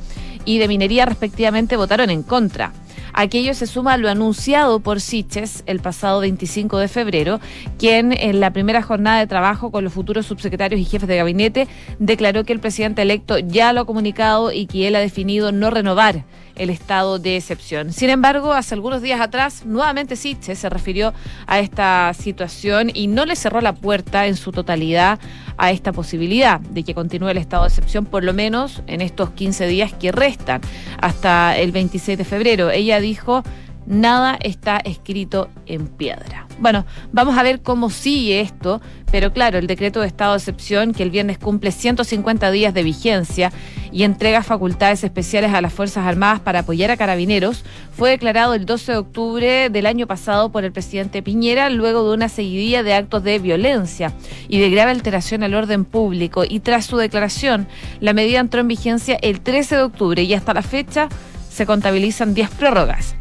y 0.45 0.57
de 0.57 0.67
minería 0.67 1.05
respectivamente 1.05 1.77
votaron 1.77 2.09
en 2.09 2.23
contra. 2.23 2.73
Aquello 3.13 3.53
se 3.53 3.67
suma 3.67 3.93
a 3.93 3.97
lo 3.97 4.09
anunciado 4.09 4.79
por 4.79 5.01
Siches 5.01 5.63
el 5.65 5.79
pasado 5.79 6.19
25 6.21 6.77
de 6.77 6.87
febrero, 6.87 7.39
quien 7.77 8.13
en 8.13 8.39
la 8.39 8.51
primera 8.51 8.81
jornada 8.81 9.19
de 9.19 9.27
trabajo 9.27 9.71
con 9.71 9.83
los 9.83 9.93
futuros 9.93 10.25
subsecretarios 10.25 10.79
y 10.79 10.85
jefes 10.85 11.09
de 11.09 11.17
gabinete 11.17 11.67
declaró 11.97 12.43
que 12.43 12.53
el 12.53 12.59
presidente 12.59 13.01
electo 13.01 13.39
ya 13.39 13.73
lo 13.73 13.81
ha 13.81 13.85
comunicado 13.85 14.51
y 14.51 14.67
que 14.67 14.87
él 14.87 14.95
ha 14.95 14.99
definido 14.99 15.51
no 15.51 15.69
renovar 15.69 16.23
el 16.59 16.69
estado 16.69 17.17
de 17.17 17.37
excepción. 17.37 17.91
Sin 17.91 18.09
embargo, 18.09 18.53
hace 18.53 18.75
algunos 18.75 19.01
días 19.01 19.19
atrás, 19.21 19.65
nuevamente 19.65 20.15
Siches 20.15 20.59
se 20.59 20.69
refirió 20.69 21.13
a 21.47 21.59
esta 21.59 22.13
situación 22.13 22.91
y 22.93 23.07
no 23.07 23.25
le 23.25 23.35
cerró 23.35 23.61
la 23.61 23.73
puerta 23.73 24.27
en 24.27 24.35
su 24.35 24.51
totalidad 24.51 25.19
a 25.57 25.71
esta 25.71 25.91
posibilidad 25.91 26.59
de 26.59 26.83
que 26.83 26.93
continúe 26.93 27.29
el 27.29 27.37
estado 27.37 27.63
de 27.63 27.69
excepción 27.69 28.05
por 28.05 28.23
lo 28.23 28.33
menos 28.33 28.83
en 28.87 29.01
estos 29.01 29.31
15 29.31 29.67
días 29.67 29.93
que 29.93 30.11
restan 30.11 30.61
hasta 31.01 31.57
el 31.57 31.71
26 31.71 32.17
de 32.17 32.25
febrero. 32.25 32.69
Ella 32.69 32.99
dijo 32.99 33.43
Nada 33.89 34.37
está 34.39 34.77
escrito 34.77 35.49
en 35.65 35.87
piedra. 35.87 36.47
Bueno, 36.59 36.85
vamos 37.11 37.35
a 37.39 37.41
ver 37.41 37.63
cómo 37.63 37.89
sigue 37.89 38.39
esto, 38.39 38.81
pero 39.11 39.33
claro, 39.33 39.57
el 39.57 39.65
decreto 39.65 40.01
de 40.01 40.05
estado 40.05 40.33
de 40.33 40.37
excepción, 40.37 40.93
que 40.93 41.01
el 41.01 41.09
viernes 41.09 41.39
cumple 41.39 41.71
150 41.71 42.51
días 42.51 42.75
de 42.75 42.83
vigencia 42.83 43.51
y 43.91 44.03
entrega 44.03 44.43
facultades 44.43 45.03
especiales 45.03 45.55
a 45.55 45.61
las 45.61 45.73
Fuerzas 45.73 46.05
Armadas 46.05 46.39
para 46.39 46.59
apoyar 46.59 46.91
a 46.91 46.97
carabineros, 46.97 47.63
fue 47.97 48.11
declarado 48.11 48.53
el 48.53 48.67
12 48.67 48.91
de 48.91 48.97
octubre 48.99 49.69
del 49.71 49.87
año 49.87 50.05
pasado 50.05 50.51
por 50.51 50.65
el 50.65 50.71
presidente 50.71 51.23
Piñera 51.23 51.71
luego 51.71 52.07
de 52.07 52.13
una 52.13 52.29
seguidilla 52.29 52.83
de 52.83 52.93
actos 52.93 53.23
de 53.23 53.39
violencia 53.39 54.13
y 54.47 54.59
de 54.59 54.69
grave 54.69 54.91
alteración 54.91 55.41
al 55.41 55.55
orden 55.55 55.83
público. 55.83 56.43
Y 56.47 56.59
tras 56.59 56.85
su 56.85 56.97
declaración, 56.97 57.67
la 58.01 58.13
medida 58.13 58.39
entró 58.39 58.61
en 58.61 58.67
vigencia 58.67 59.17
el 59.23 59.41
13 59.41 59.77
de 59.77 59.81
octubre 59.81 60.21
y 60.21 60.35
hasta 60.35 60.53
la 60.53 60.61
fecha 60.61 61.09
se 61.49 61.65
contabilizan 61.65 62.35
10 62.35 62.51
prórrogas. 62.51 63.15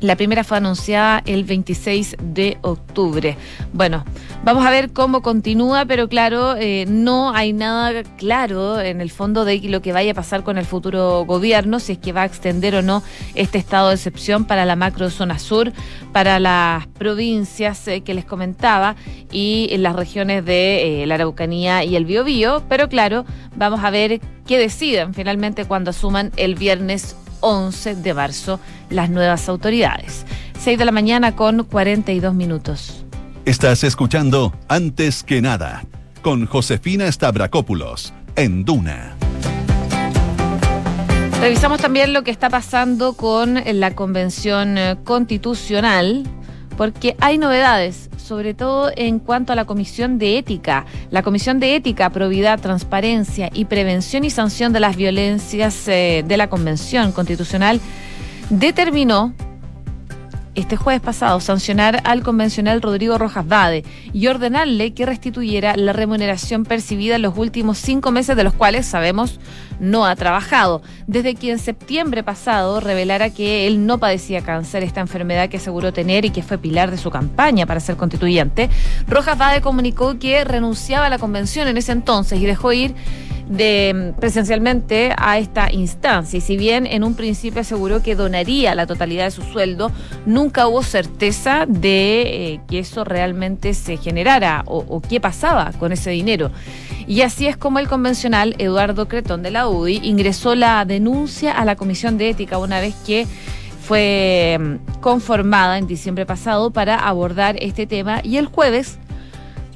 La 0.00 0.16
primera 0.16 0.44
fue 0.44 0.56
anunciada 0.56 1.22
el 1.26 1.44
26 1.44 2.16
de 2.22 2.56
octubre. 2.62 3.36
Bueno, 3.74 4.06
vamos 4.42 4.64
a 4.64 4.70
ver 4.70 4.92
cómo 4.94 5.20
continúa, 5.20 5.84
pero 5.84 6.08
claro, 6.08 6.56
eh, 6.56 6.86
no 6.88 7.34
hay 7.34 7.52
nada 7.52 8.02
claro 8.16 8.80
en 8.80 9.02
el 9.02 9.10
fondo 9.10 9.44
de 9.44 9.60
lo 9.60 9.82
que 9.82 9.92
vaya 9.92 10.12
a 10.12 10.14
pasar 10.14 10.42
con 10.42 10.56
el 10.56 10.64
futuro 10.64 11.26
gobierno, 11.26 11.80
si 11.80 11.92
es 11.92 11.98
que 11.98 12.12
va 12.12 12.22
a 12.22 12.24
extender 12.24 12.76
o 12.76 12.82
no 12.82 13.02
este 13.34 13.58
estado 13.58 13.88
de 13.88 13.96
excepción 13.96 14.46
para 14.46 14.64
la 14.64 14.74
macro 14.74 15.10
zona 15.10 15.38
sur, 15.38 15.70
para 16.12 16.40
las 16.40 16.86
provincias 16.86 17.86
eh, 17.86 18.00
que 18.00 18.14
les 18.14 18.24
comentaba 18.24 18.96
y 19.30 19.68
las 19.76 19.94
regiones 19.94 20.46
de 20.46 21.02
eh, 21.02 21.06
la 21.06 21.16
Araucanía 21.16 21.84
y 21.84 21.94
el 21.96 22.06
Biobío. 22.06 22.62
Pero 22.70 22.88
claro, 22.88 23.26
vamos 23.54 23.80
a 23.84 23.90
ver 23.90 24.22
qué 24.46 24.56
deciden 24.56 25.12
finalmente 25.12 25.66
cuando 25.66 25.90
asuman 25.90 26.32
el 26.38 26.54
viernes 26.54 27.16
11 27.40 27.96
de 27.96 28.14
marzo 28.14 28.60
las 28.88 29.10
nuevas 29.10 29.48
autoridades. 29.48 30.24
6 30.60 30.78
de 30.78 30.84
la 30.84 30.92
mañana 30.92 31.36
con 31.36 31.64
42 31.64 32.34
minutos. 32.34 33.04
Estás 33.44 33.84
escuchando 33.84 34.52
Antes 34.68 35.22
que 35.22 35.40
nada 35.40 35.84
con 36.22 36.46
Josefina 36.46 37.10
Stavrakopoulos 37.10 38.12
en 38.36 38.64
Duna. 38.64 39.16
Revisamos 41.40 41.80
también 41.80 42.12
lo 42.12 42.22
que 42.22 42.30
está 42.30 42.50
pasando 42.50 43.14
con 43.14 43.58
la 43.64 43.94
Convención 43.94 44.76
eh, 44.76 44.98
Constitucional, 45.04 46.24
porque 46.76 47.16
hay 47.20 47.38
novedades 47.38 48.10
sobre 48.16 48.54
todo 48.54 48.92
en 48.94 49.18
cuanto 49.18 49.52
a 49.52 49.56
la 49.56 49.64
Comisión 49.64 50.18
de 50.18 50.38
Ética. 50.38 50.86
La 51.10 51.22
Comisión 51.22 51.58
de 51.58 51.74
Ética, 51.74 52.10
Probidad, 52.10 52.60
Transparencia 52.60 53.50
y 53.52 53.64
Prevención 53.64 54.24
y 54.24 54.30
Sanción 54.30 54.72
de 54.72 54.78
las 54.78 54.94
Violencias 54.94 55.88
eh, 55.88 56.24
de 56.24 56.36
la 56.36 56.48
Convención 56.48 57.10
Constitucional 57.10 57.80
determinó 58.50 59.34
este 60.54 60.76
jueves 60.76 61.00
pasado 61.00 61.40
sancionar 61.40 62.02
al 62.04 62.22
convencional 62.22 62.82
Rodrigo 62.82 63.18
Rojas 63.18 63.46
Vade 63.46 63.84
y 64.12 64.26
ordenarle 64.26 64.92
que 64.92 65.06
restituyera 65.06 65.76
la 65.76 65.92
remuneración 65.92 66.64
percibida 66.64 67.16
en 67.16 67.22
los 67.22 67.36
últimos 67.36 67.78
cinco 67.78 68.10
meses 68.10 68.36
de 68.36 68.44
los 68.44 68.52
cuales 68.54 68.86
sabemos 68.86 69.38
no 69.78 70.06
ha 70.06 70.16
trabajado. 70.16 70.82
Desde 71.06 71.34
que 71.34 71.50
en 71.50 71.58
septiembre 71.58 72.22
pasado 72.22 72.80
revelara 72.80 73.30
que 73.30 73.66
él 73.66 73.86
no 73.86 73.98
padecía 73.98 74.42
cáncer, 74.42 74.82
esta 74.82 75.00
enfermedad 75.00 75.48
que 75.48 75.58
aseguró 75.58 75.92
tener 75.92 76.24
y 76.24 76.30
que 76.30 76.42
fue 76.42 76.58
pilar 76.58 76.90
de 76.90 76.98
su 76.98 77.10
campaña 77.10 77.66
para 77.66 77.80
ser 77.80 77.96
constituyente, 77.96 78.68
Rojas 79.06 79.38
Vade 79.38 79.60
comunicó 79.60 80.18
que 80.18 80.44
renunciaba 80.44 81.06
a 81.06 81.10
la 81.10 81.18
convención 81.18 81.68
en 81.68 81.76
ese 81.76 81.92
entonces 81.92 82.40
y 82.40 82.46
dejó 82.46 82.72
ir 82.72 82.94
de 83.50 84.14
presencialmente 84.18 85.12
a 85.18 85.38
esta 85.38 85.72
instancia. 85.72 86.38
Y 86.38 86.40
si 86.40 86.56
bien 86.56 86.86
en 86.86 87.02
un 87.02 87.14
principio 87.14 87.60
aseguró 87.60 88.00
que 88.00 88.14
donaría 88.14 88.76
la 88.76 88.86
totalidad 88.86 89.24
de 89.24 89.32
su 89.32 89.42
sueldo, 89.42 89.90
nunca 90.24 90.68
hubo 90.68 90.84
certeza 90.84 91.66
de 91.66 92.22
eh, 92.22 92.60
que 92.68 92.78
eso 92.78 93.04
realmente 93.04 93.74
se 93.74 93.96
generara 93.96 94.62
o, 94.66 94.84
o, 94.88 95.00
qué 95.00 95.20
pasaba 95.20 95.72
con 95.78 95.90
ese 95.90 96.10
dinero. 96.10 96.52
Y 97.08 97.22
así 97.22 97.48
es 97.48 97.56
como 97.56 97.80
el 97.80 97.88
convencional 97.88 98.54
Eduardo 98.58 99.08
Cretón 99.08 99.42
de 99.42 99.50
la 99.50 99.68
UDI 99.68 100.00
ingresó 100.04 100.54
la 100.54 100.84
denuncia 100.84 101.52
a 101.52 101.64
la 101.64 101.74
Comisión 101.74 102.18
de 102.18 102.30
Ética 102.30 102.58
una 102.58 102.80
vez 102.80 102.94
que 103.04 103.26
fue 103.82 104.58
mm, 104.60 105.00
conformada 105.00 105.76
en 105.78 105.88
diciembre 105.88 106.24
pasado 106.24 106.70
para 106.70 106.94
abordar 106.96 107.56
este 107.60 107.88
tema 107.88 108.20
y 108.22 108.36
el 108.36 108.46
jueves 108.46 109.00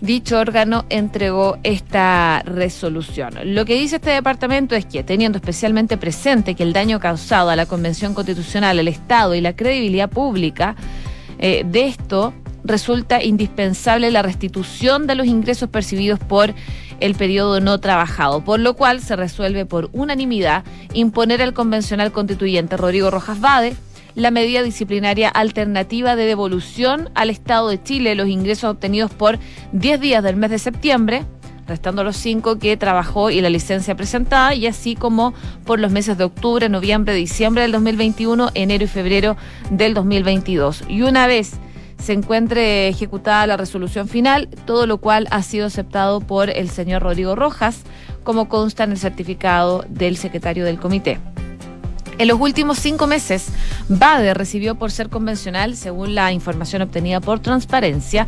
dicho 0.04 0.38
órgano 0.38 0.84
entregó 0.90 1.58
esta 1.62 2.42
resolución. 2.44 3.34
Lo 3.54 3.64
que 3.64 3.74
dice 3.74 3.96
este 3.96 4.10
departamento 4.10 4.74
es 4.74 4.86
que, 4.86 5.02
teniendo 5.02 5.38
especialmente 5.38 5.96
presente 5.96 6.54
que 6.54 6.62
el 6.62 6.72
daño 6.72 7.00
causado 7.00 7.50
a 7.50 7.56
la 7.56 7.66
Convención 7.66 8.14
Constitucional, 8.14 8.78
al 8.78 8.88
Estado 8.88 9.34
y 9.34 9.40
la 9.40 9.56
credibilidad 9.56 10.10
pública 10.10 10.76
eh, 11.38 11.64
de 11.66 11.86
esto, 11.86 12.32
resulta 12.64 13.22
indispensable 13.22 14.10
la 14.10 14.22
restitución 14.22 15.06
de 15.06 15.14
los 15.14 15.26
ingresos 15.26 15.68
percibidos 15.68 16.18
por 16.18 16.54
el 17.00 17.14
periodo 17.14 17.60
no 17.60 17.78
trabajado, 17.80 18.42
por 18.42 18.60
lo 18.60 18.74
cual 18.74 19.00
se 19.00 19.16
resuelve 19.16 19.66
por 19.66 19.90
unanimidad 19.92 20.64
imponer 20.92 21.42
al 21.42 21.52
convencional 21.52 22.12
constituyente 22.12 22.76
Rodrigo 22.76 23.10
Rojas 23.10 23.40
Vade 23.40 23.74
la 24.14 24.30
medida 24.30 24.62
disciplinaria 24.62 25.28
alternativa 25.28 26.16
de 26.16 26.24
devolución 26.24 27.10
al 27.14 27.30
Estado 27.30 27.68
de 27.68 27.82
Chile 27.82 28.14
los 28.14 28.28
ingresos 28.28 28.70
obtenidos 28.70 29.10
por 29.10 29.38
10 29.72 30.00
días 30.00 30.22
del 30.22 30.36
mes 30.36 30.50
de 30.50 30.58
septiembre, 30.58 31.24
restando 31.66 32.04
los 32.04 32.16
cinco 32.16 32.58
que 32.58 32.76
trabajó 32.76 33.30
y 33.30 33.40
la 33.40 33.50
licencia 33.50 33.94
presentada, 33.94 34.54
y 34.54 34.66
así 34.66 34.96
como 34.96 35.34
por 35.64 35.80
los 35.80 35.90
meses 35.90 36.18
de 36.18 36.24
octubre, 36.24 36.68
noviembre, 36.68 37.14
diciembre 37.14 37.62
del 37.62 37.72
2021, 37.72 38.50
enero 38.54 38.84
y 38.84 38.88
febrero 38.88 39.36
del 39.70 39.94
2022. 39.94 40.84
Y 40.88 41.02
una 41.02 41.26
vez 41.26 41.52
se 41.98 42.12
encuentre 42.12 42.88
ejecutada 42.88 43.46
la 43.46 43.56
resolución 43.56 44.08
final, 44.08 44.48
todo 44.66 44.86
lo 44.86 44.98
cual 44.98 45.26
ha 45.30 45.42
sido 45.42 45.66
aceptado 45.66 46.20
por 46.20 46.50
el 46.50 46.68
señor 46.68 47.02
Rodrigo 47.02 47.34
Rojas, 47.34 47.82
como 48.24 48.48
consta 48.48 48.84
en 48.84 48.92
el 48.92 48.98
certificado 48.98 49.84
del 49.88 50.16
secretario 50.16 50.64
del 50.64 50.78
comité. 50.78 51.18
En 52.16 52.28
los 52.28 52.40
últimos 52.40 52.78
cinco 52.78 53.08
meses, 53.08 53.48
BADE 53.88 54.34
recibió 54.34 54.76
por 54.76 54.92
ser 54.92 55.08
convencional, 55.08 55.76
según 55.76 56.14
la 56.14 56.32
información 56.32 56.82
obtenida 56.82 57.20
por 57.20 57.40
Transparencia, 57.40 58.26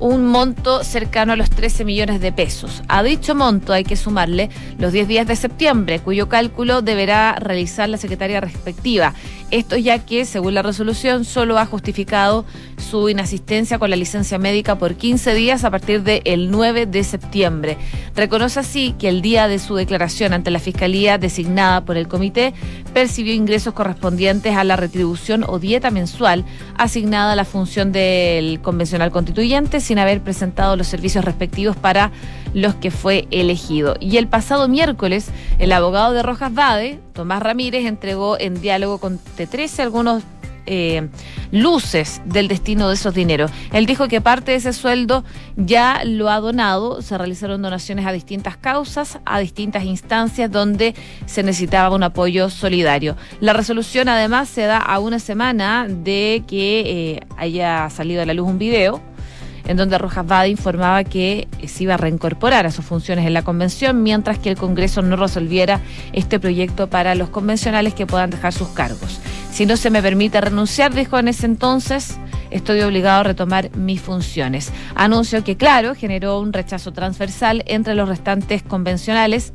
un 0.00 0.26
monto 0.26 0.82
cercano 0.82 1.32
a 1.32 1.36
los 1.36 1.48
13 1.48 1.84
millones 1.84 2.20
de 2.20 2.32
pesos. 2.32 2.82
A 2.88 3.02
dicho 3.04 3.36
monto 3.36 3.72
hay 3.72 3.84
que 3.84 3.96
sumarle 3.96 4.50
los 4.78 4.92
10 4.92 5.06
días 5.06 5.26
de 5.26 5.36
septiembre, 5.36 6.00
cuyo 6.00 6.28
cálculo 6.28 6.82
deberá 6.82 7.36
realizar 7.36 7.88
la 7.88 7.96
secretaria 7.96 8.40
respectiva. 8.40 9.14
Esto 9.50 9.78
ya 9.78 9.98
que, 9.98 10.26
según 10.26 10.52
la 10.52 10.60
resolución, 10.60 11.24
solo 11.24 11.58
ha 11.58 11.64
justificado 11.64 12.44
su 12.76 13.08
inasistencia 13.08 13.78
con 13.78 13.88
la 13.88 13.96
licencia 13.96 14.38
médica 14.38 14.76
por 14.76 14.94
15 14.94 15.32
días 15.32 15.64
a 15.64 15.70
partir 15.70 16.02
del 16.02 16.50
9 16.50 16.84
de 16.84 17.02
septiembre. 17.02 17.78
Reconoce 18.14 18.60
así 18.60 18.94
que 18.98 19.08
el 19.08 19.22
día 19.22 19.48
de 19.48 19.58
su 19.58 19.74
declaración 19.74 20.34
ante 20.34 20.50
la 20.50 20.58
Fiscalía 20.58 21.16
designada 21.16 21.82
por 21.82 21.96
el 21.96 22.08
comité 22.08 22.52
percibió 22.92 23.32
ingresos 23.32 23.72
correspondientes 23.72 24.54
a 24.54 24.64
la 24.64 24.76
retribución 24.76 25.44
o 25.46 25.58
dieta 25.58 25.90
mensual 25.90 26.44
asignada 26.76 27.32
a 27.32 27.36
la 27.36 27.44
función 27.44 27.90
del 27.90 28.60
convencional 28.60 29.10
constituyente 29.10 29.80
sin 29.80 29.98
haber 29.98 30.20
presentado 30.20 30.76
los 30.76 30.88
servicios 30.88 31.24
respectivos 31.24 31.76
para 31.76 32.10
los 32.54 32.74
que 32.74 32.90
fue 32.90 33.26
elegido. 33.30 33.96
Y 34.00 34.16
el 34.16 34.26
pasado 34.26 34.68
miércoles, 34.68 35.30
el 35.58 35.72
abogado 35.72 36.12
de 36.12 36.22
Rojas 36.22 36.52
Vade, 36.52 37.00
Tomás 37.12 37.42
Ramírez, 37.42 37.86
entregó 37.86 38.38
en 38.38 38.60
diálogo 38.60 38.98
con 38.98 39.18
T13 39.38 39.80
algunos 39.80 40.24
eh, 40.70 41.08
luces 41.50 42.20
del 42.26 42.46
destino 42.46 42.88
de 42.88 42.94
esos 42.94 43.14
dineros. 43.14 43.50
Él 43.72 43.86
dijo 43.86 44.06
que 44.06 44.20
parte 44.20 44.50
de 44.50 44.58
ese 44.58 44.74
sueldo 44.74 45.24
ya 45.56 46.02
lo 46.04 46.28
ha 46.28 46.40
donado, 46.40 47.00
se 47.00 47.16
realizaron 47.16 47.62
donaciones 47.62 48.04
a 48.04 48.12
distintas 48.12 48.58
causas, 48.58 49.18
a 49.24 49.38
distintas 49.38 49.84
instancias 49.84 50.50
donde 50.50 50.94
se 51.24 51.42
necesitaba 51.42 51.96
un 51.96 52.02
apoyo 52.02 52.50
solidario. 52.50 53.16
La 53.40 53.54
resolución 53.54 54.10
además 54.10 54.50
se 54.50 54.62
da 54.62 54.76
a 54.76 54.98
una 54.98 55.18
semana 55.20 55.86
de 55.88 56.42
que 56.46 56.80
eh, 56.80 57.20
haya 57.38 57.88
salido 57.88 58.20
a 58.20 58.26
la 58.26 58.34
luz 58.34 58.46
un 58.46 58.58
video 58.58 59.07
en 59.68 59.76
donde 59.76 59.98
Rojas 59.98 60.26
Vade 60.26 60.48
informaba 60.48 61.04
que 61.04 61.46
se 61.66 61.84
iba 61.84 61.94
a 61.94 61.98
reincorporar 61.98 62.66
a 62.66 62.72
sus 62.72 62.84
funciones 62.84 63.26
en 63.26 63.34
la 63.34 63.42
convención, 63.42 64.02
mientras 64.02 64.38
que 64.38 64.50
el 64.50 64.56
Congreso 64.56 65.02
no 65.02 65.14
resolviera 65.14 65.80
este 66.12 66.40
proyecto 66.40 66.88
para 66.88 67.14
los 67.14 67.28
convencionales 67.28 67.94
que 67.94 68.06
puedan 68.06 68.30
dejar 68.30 68.52
sus 68.52 68.68
cargos. 68.68 69.20
Si 69.52 69.66
no 69.66 69.76
se 69.76 69.90
me 69.90 70.02
permite 70.02 70.40
renunciar, 70.40 70.94
dijo 70.94 71.18
en 71.18 71.28
ese 71.28 71.46
entonces, 71.46 72.18
estoy 72.50 72.80
obligado 72.80 73.20
a 73.20 73.24
retomar 73.24 73.74
mis 73.76 74.00
funciones. 74.00 74.72
Anuncio 74.94 75.44
que, 75.44 75.56
claro, 75.56 75.94
generó 75.94 76.40
un 76.40 76.52
rechazo 76.52 76.92
transversal 76.92 77.62
entre 77.66 77.94
los 77.94 78.08
restantes 78.08 78.62
convencionales 78.62 79.52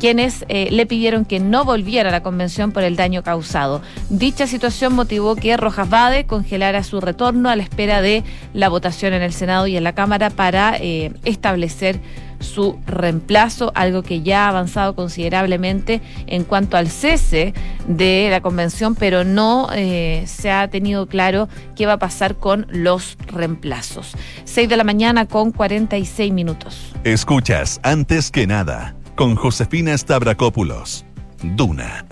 quienes 0.00 0.46
eh, 0.48 0.68
le 0.72 0.86
pidieron 0.86 1.26
que 1.26 1.38
no 1.38 1.64
volviera 1.64 2.08
a 2.08 2.12
la 2.12 2.22
convención 2.22 2.72
por 2.72 2.82
el 2.82 2.96
daño 2.96 3.22
causado. 3.22 3.82
Dicha 4.08 4.46
situación 4.46 4.94
motivó 4.94 5.36
que 5.36 5.56
Rojas 5.56 5.90
Vade 5.90 6.24
congelara 6.24 6.82
su 6.82 7.00
retorno 7.00 7.50
a 7.50 7.56
la 7.56 7.62
espera 7.62 8.00
de 8.00 8.24
la 8.54 8.70
votación 8.70 9.12
en 9.12 9.22
el 9.22 9.34
Senado 9.34 9.66
y 9.66 9.76
en 9.76 9.84
la 9.84 9.94
Cámara 9.94 10.30
para 10.30 10.76
eh, 10.78 11.12
establecer 11.24 12.00
su 12.40 12.78
reemplazo, 12.86 13.70
algo 13.74 14.02
que 14.02 14.22
ya 14.22 14.46
ha 14.46 14.48
avanzado 14.48 14.94
considerablemente 14.94 16.00
en 16.26 16.44
cuanto 16.44 16.76
al 16.76 16.88
cese 16.88 17.52
de 17.86 18.28
la 18.30 18.40
convención, 18.40 18.94
pero 18.94 19.24
no 19.24 19.68
eh, 19.74 20.24
se 20.26 20.50
ha 20.50 20.68
tenido 20.68 21.06
claro 21.06 21.48
qué 21.76 21.86
va 21.86 21.94
a 21.94 21.98
pasar 21.98 22.29
con 22.38 22.66
los 22.70 23.16
reemplazos. 23.26 24.12
6 24.44 24.68
de 24.68 24.76
la 24.76 24.84
mañana 24.84 25.26
con 25.26 25.52
46 25.52 26.32
minutos. 26.32 26.92
Escuchas 27.04 27.80
antes 27.82 28.30
que 28.30 28.46
nada 28.46 28.94
con 29.16 29.36
Josefina 29.36 29.96
Stavrakopoulos. 29.96 31.04
Duna 31.42 32.06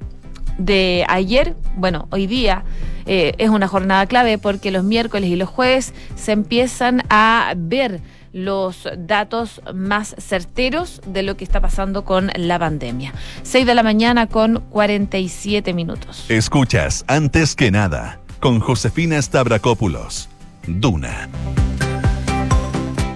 de 0.64 1.04
ayer, 1.08 1.56
bueno, 1.76 2.06
hoy 2.10 2.26
día 2.26 2.64
eh, 3.06 3.34
es 3.38 3.50
una 3.50 3.68
jornada 3.68 4.06
clave 4.06 4.38
porque 4.38 4.70
los 4.70 4.84
miércoles 4.84 5.28
y 5.28 5.36
los 5.36 5.48
jueves 5.48 5.92
se 6.14 6.32
empiezan 6.32 7.02
a 7.10 7.54
ver 7.56 8.00
los 8.32 8.88
datos 8.96 9.60
más 9.74 10.14
certeros 10.18 11.02
de 11.06 11.22
lo 11.22 11.36
que 11.36 11.44
está 11.44 11.60
pasando 11.60 12.04
con 12.04 12.30
la 12.34 12.58
pandemia. 12.58 13.12
6 13.42 13.66
de 13.66 13.74
la 13.74 13.82
mañana 13.82 14.26
con 14.26 14.60
47 14.70 15.74
minutos. 15.74 16.24
Escuchas 16.30 17.04
antes 17.08 17.54
que 17.54 17.70
nada 17.70 18.20
con 18.40 18.60
Josefina 18.60 19.20
Stavrakopoulos. 19.20 20.28
Duna. 20.66 21.28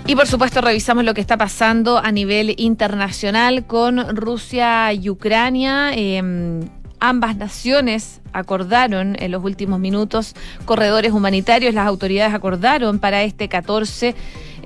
Y 0.09 0.15
por 0.15 0.29
supuesto 0.29 0.61
revisamos 0.61 1.05
lo 1.05 1.15
que 1.15 1.21
está 1.21 1.37
pasando 1.37 1.99
a 1.99 2.13
nivel 2.13 2.55
internacional 2.59 3.67
con 3.67 4.17
Rusia 4.17 4.93
y 4.93 5.11
Ucrania. 5.11 5.93
Em, 5.95 6.61
ambas 7.09 7.37
naciones 7.37 8.21
acordaron 8.33 9.17
en 9.19 9.31
los 9.31 9.45
últimos 9.45 9.79
minutos. 9.81 10.35
Corredores 10.65 11.13
humanitarios, 11.13 11.75
las 11.75 11.87
autoridades 11.87 12.35
acordaron 12.35 12.99
para 12.99 13.23
este 13.23 13.49
14 13.49 14.15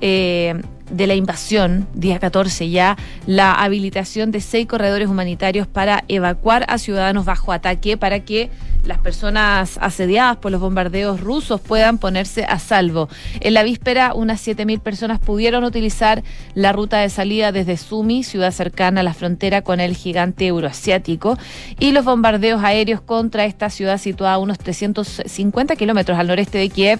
eh, 0.01 0.61
de 0.89 1.07
la 1.07 1.15
invasión, 1.15 1.87
día 1.93 2.19
14 2.19 2.69
ya, 2.69 2.97
la 3.27 3.53
habilitación 3.53 4.31
de 4.31 4.41
seis 4.41 4.67
corredores 4.67 5.07
humanitarios 5.07 5.67
para 5.67 6.03
evacuar 6.07 6.65
a 6.67 6.77
ciudadanos 6.77 7.25
bajo 7.25 7.53
ataque 7.53 7.95
para 7.97 8.21
que 8.21 8.49
las 8.83 8.97
personas 8.99 9.77
asediadas 9.79 10.37
por 10.37 10.51
los 10.51 10.61
bombardeos 10.61 11.19
rusos 11.19 11.61
puedan 11.61 11.97
ponerse 11.97 12.45
a 12.45 12.59
salvo. 12.59 13.09
En 13.39 13.53
la 13.53 13.63
víspera, 13.63 14.13
unas 14.13 14.45
7.000 14.45 14.79
personas 14.79 15.19
pudieron 15.19 15.63
utilizar 15.63 16.23
la 16.55 16.71
ruta 16.71 16.99
de 16.99 17.09
salida 17.09 17.51
desde 17.51 17.77
Sumi, 17.77 18.23
ciudad 18.23 18.51
cercana 18.51 19.01
a 19.01 19.03
la 19.03 19.13
frontera 19.13 19.61
con 19.61 19.79
el 19.79 19.95
gigante 19.95 20.47
euroasiático, 20.47 21.37
y 21.79 21.91
los 21.91 22.05
bombardeos 22.05 22.63
aéreos 22.63 23.01
contra 23.01 23.45
esta 23.45 23.69
ciudad 23.69 23.97
situada 23.97 24.35
a 24.35 24.39
unos 24.39 24.57
350 24.57 25.75
kilómetros 25.75 26.17
al 26.17 26.27
noreste 26.27 26.57
de 26.57 26.69
Kiev 26.69 26.99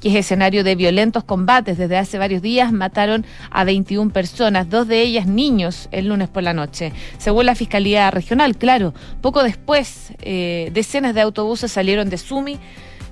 que 0.00 0.08
es 0.10 0.14
escenario 0.14 0.64
de 0.64 0.74
violentos 0.74 1.24
combates 1.24 1.78
desde 1.78 1.96
hace 1.96 2.18
varios 2.18 2.42
días, 2.42 2.72
mataron 2.72 3.26
a 3.50 3.64
21 3.64 4.12
personas, 4.12 4.68
dos 4.70 4.88
de 4.88 5.02
ellas 5.02 5.26
niños, 5.26 5.88
el 5.92 6.08
lunes 6.08 6.28
por 6.28 6.42
la 6.42 6.52
noche. 6.52 6.92
Según 7.18 7.46
la 7.46 7.54
Fiscalía 7.54 8.10
Regional, 8.10 8.56
claro, 8.56 8.94
poco 9.20 9.42
después, 9.42 10.12
eh, 10.20 10.70
decenas 10.72 11.14
de 11.14 11.20
autobuses 11.22 11.72
salieron 11.72 12.10
de 12.10 12.18
Sumi. 12.18 12.58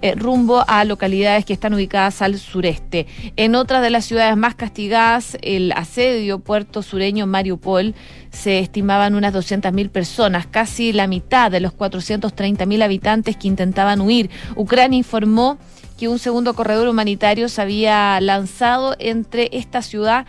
Eh, 0.02 0.14
rumbo 0.14 0.62
a 0.68 0.84
localidades 0.84 1.46
que 1.46 1.54
están 1.54 1.72
ubicadas 1.72 2.20
al 2.20 2.38
sureste. 2.38 3.06
En 3.36 3.54
otra 3.54 3.80
de 3.80 3.88
las 3.88 4.04
ciudades 4.04 4.36
más 4.36 4.54
castigadas, 4.54 5.38
el 5.40 5.72
asedio 5.72 6.38
puerto 6.40 6.82
sureño 6.82 7.26
Mariupol, 7.26 7.94
se 8.30 8.58
estimaban 8.58 9.14
unas 9.14 9.32
200.000 9.32 9.88
personas, 9.88 10.46
casi 10.46 10.92
la 10.92 11.06
mitad 11.06 11.50
de 11.50 11.60
los 11.60 11.72
430.000 11.72 12.82
habitantes 12.82 13.38
que 13.38 13.48
intentaban 13.48 14.02
huir. 14.02 14.28
Ucrania 14.54 14.98
informó 14.98 15.56
que 15.96 16.08
un 16.08 16.18
segundo 16.18 16.54
corredor 16.54 16.88
humanitario 16.88 17.48
se 17.48 17.62
había 17.62 18.20
lanzado 18.20 18.96
entre 18.98 19.48
esta 19.52 19.82
ciudad 19.82 20.26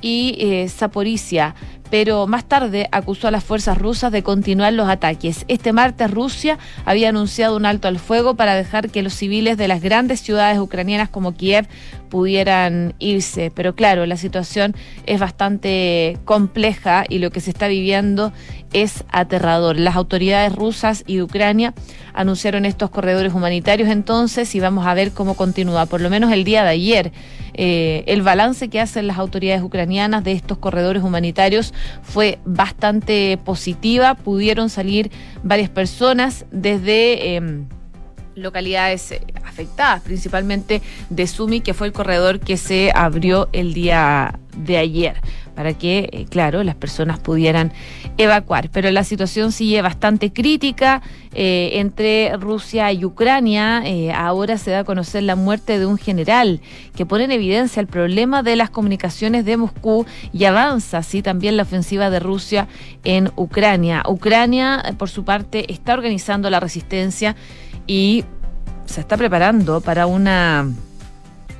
y 0.00 0.36
eh, 0.38 0.68
Zaporizhia, 0.68 1.54
pero 1.90 2.26
más 2.26 2.44
tarde 2.44 2.88
acusó 2.92 3.28
a 3.28 3.30
las 3.30 3.44
fuerzas 3.44 3.78
rusas 3.78 4.12
de 4.12 4.22
continuar 4.22 4.72
los 4.72 4.88
ataques. 4.88 5.44
Este 5.48 5.72
martes 5.72 6.10
Rusia 6.10 6.58
había 6.84 7.08
anunciado 7.08 7.56
un 7.56 7.66
alto 7.66 7.88
al 7.88 7.98
fuego 7.98 8.34
para 8.34 8.54
dejar 8.54 8.90
que 8.90 9.02
los 9.02 9.14
civiles 9.14 9.56
de 9.56 9.68
las 9.68 9.80
grandes 9.80 10.20
ciudades 10.20 10.58
ucranianas 10.58 11.08
como 11.08 11.34
Kiev 11.34 11.66
pudieran 12.08 12.94
irse. 12.98 13.52
Pero 13.54 13.74
claro, 13.74 14.06
la 14.06 14.16
situación 14.16 14.74
es 15.06 15.20
bastante 15.20 16.18
compleja 16.24 17.04
y 17.08 17.18
lo 17.18 17.30
que 17.30 17.40
se 17.40 17.50
está 17.50 17.68
viviendo 17.68 18.32
es 18.72 19.04
aterrador. 19.10 19.78
Las 19.78 19.96
autoridades 19.96 20.54
rusas 20.54 21.04
y 21.06 21.16
de 21.16 21.22
Ucrania 21.22 21.74
anunciaron 22.12 22.64
estos 22.64 22.90
corredores 22.90 23.32
humanitarios 23.32 23.88
entonces 23.88 24.54
y 24.54 24.60
vamos 24.60 24.86
a 24.86 24.94
ver 24.94 25.12
cómo 25.12 25.34
continúa. 25.34 25.86
Por 25.86 26.00
lo 26.00 26.10
menos 26.10 26.32
el 26.32 26.44
día 26.44 26.64
de 26.64 26.70
ayer, 26.70 27.12
eh, 27.54 28.04
el 28.06 28.22
balance 28.22 28.68
que 28.68 28.80
hacen 28.80 29.06
las 29.06 29.18
autoridades 29.18 29.62
ucranianas 29.62 30.24
de 30.24 30.32
estos 30.32 30.58
corredores 30.58 31.02
humanitarios 31.02 31.72
fue 32.02 32.38
bastante 32.44 33.38
positiva. 33.44 34.14
Pudieron 34.14 34.70
salir 34.70 35.10
varias 35.42 35.70
personas 35.70 36.46
desde... 36.50 37.36
Em, 37.36 37.66
localidades 38.38 39.10
eh, 39.10 39.20
afectadas, 39.44 40.00
principalmente 40.02 40.80
de 41.10 41.26
Sumi, 41.26 41.60
que 41.60 41.74
fue 41.74 41.88
el 41.88 41.92
corredor 41.92 42.38
que 42.38 42.56
se 42.56 42.92
abrió 42.94 43.48
el 43.52 43.74
día 43.74 44.38
de 44.56 44.76
ayer 44.76 45.16
para 45.58 45.74
que, 45.74 46.08
eh, 46.12 46.26
claro, 46.30 46.62
las 46.62 46.76
personas 46.76 47.18
pudieran 47.18 47.72
evacuar. 48.16 48.70
Pero 48.70 48.92
la 48.92 49.02
situación 49.02 49.50
sigue 49.50 49.82
bastante 49.82 50.32
crítica 50.32 51.02
eh, 51.34 51.70
entre 51.80 52.36
Rusia 52.36 52.92
y 52.92 53.04
Ucrania. 53.04 53.82
ahora 54.14 54.56
se 54.56 54.70
da 54.70 54.78
a 54.78 54.84
conocer 54.84 55.24
la 55.24 55.34
muerte 55.34 55.80
de 55.80 55.86
un 55.86 55.98
general 55.98 56.60
que 56.94 57.04
pone 57.06 57.24
en 57.24 57.32
evidencia 57.32 57.80
el 57.80 57.88
problema 57.88 58.44
de 58.44 58.54
las 58.54 58.70
comunicaciones 58.70 59.44
de 59.44 59.56
Moscú 59.56 60.06
y 60.32 60.44
avanza 60.44 60.98
así 60.98 61.22
también 61.22 61.56
la 61.56 61.64
ofensiva 61.64 62.08
de 62.08 62.20
Rusia 62.20 62.68
en 63.02 63.32
Ucrania. 63.34 64.04
Ucrania, 64.06 64.94
por 64.96 65.10
su 65.10 65.24
parte, 65.24 65.72
está 65.72 65.94
organizando 65.94 66.50
la 66.50 66.60
resistencia 66.60 67.34
y 67.88 68.24
se 68.86 69.00
está 69.00 69.16
preparando 69.16 69.80
para 69.80 70.06
una 70.06 70.70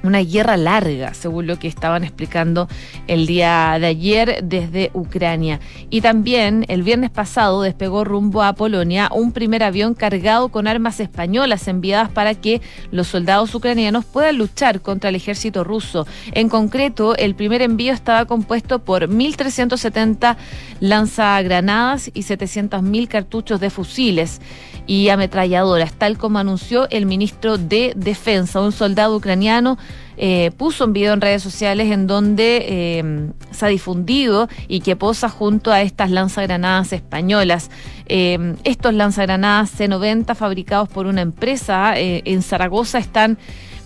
una 0.02 0.20
guerra 0.20 0.56
larga, 0.56 1.14
según 1.14 1.46
lo 1.46 1.58
que 1.58 1.68
estaban 1.68 2.04
explicando 2.04 2.68
el 3.06 3.26
día 3.26 3.76
de 3.80 3.86
ayer 3.86 4.40
desde 4.42 4.90
Ucrania. 4.94 5.60
Y 5.90 6.00
también 6.00 6.64
el 6.68 6.82
viernes 6.82 7.10
pasado 7.10 7.62
despegó 7.62 8.04
rumbo 8.04 8.42
a 8.42 8.52
Polonia 8.52 9.10
un 9.12 9.32
primer 9.32 9.62
avión 9.62 9.94
cargado 9.94 10.48
con 10.48 10.66
armas 10.66 11.00
españolas 11.00 11.68
enviadas 11.68 12.10
para 12.10 12.34
que 12.34 12.60
los 12.90 13.08
soldados 13.08 13.54
ucranianos 13.54 14.04
puedan 14.04 14.38
luchar 14.38 14.80
contra 14.80 15.10
el 15.10 15.16
ejército 15.16 15.64
ruso. 15.64 16.06
En 16.32 16.48
concreto, 16.48 17.16
el 17.16 17.34
primer 17.34 17.62
envío 17.62 17.92
estaba 17.92 18.24
compuesto 18.26 18.78
por 18.80 19.08
1.370 19.08 20.36
lanzagranadas 20.80 22.08
y 22.14 22.22
700.000 22.22 23.08
cartuchos 23.08 23.60
de 23.60 23.70
fusiles 23.70 24.40
y 24.86 25.10
ametralladoras, 25.10 25.92
tal 25.92 26.16
como 26.16 26.38
anunció 26.38 26.88
el 26.90 27.06
ministro 27.06 27.58
de 27.58 27.92
Defensa. 27.94 28.60
Un 28.60 28.72
soldado 28.72 29.16
ucraniano 29.16 29.78
eh, 30.20 30.50
puso 30.56 30.84
un 30.84 30.92
video 30.92 31.14
en 31.14 31.20
redes 31.20 31.44
sociales 31.44 31.92
en 31.92 32.08
donde 32.08 32.64
eh, 32.68 33.30
se 33.52 33.66
ha 33.66 33.68
difundido 33.68 34.48
y 34.66 34.80
que 34.80 34.96
posa 34.96 35.28
junto 35.28 35.70
a 35.70 35.80
estas 35.82 36.10
lanzagranadas 36.10 36.92
españolas. 36.92 37.70
Eh, 38.06 38.56
estos 38.64 38.94
lanzagranadas 38.94 39.70
C-90 39.70 40.34
fabricados 40.34 40.88
por 40.88 41.06
una 41.06 41.20
empresa 41.22 41.92
en 41.96 42.42
Zaragoza 42.42 42.98
están 42.98 43.38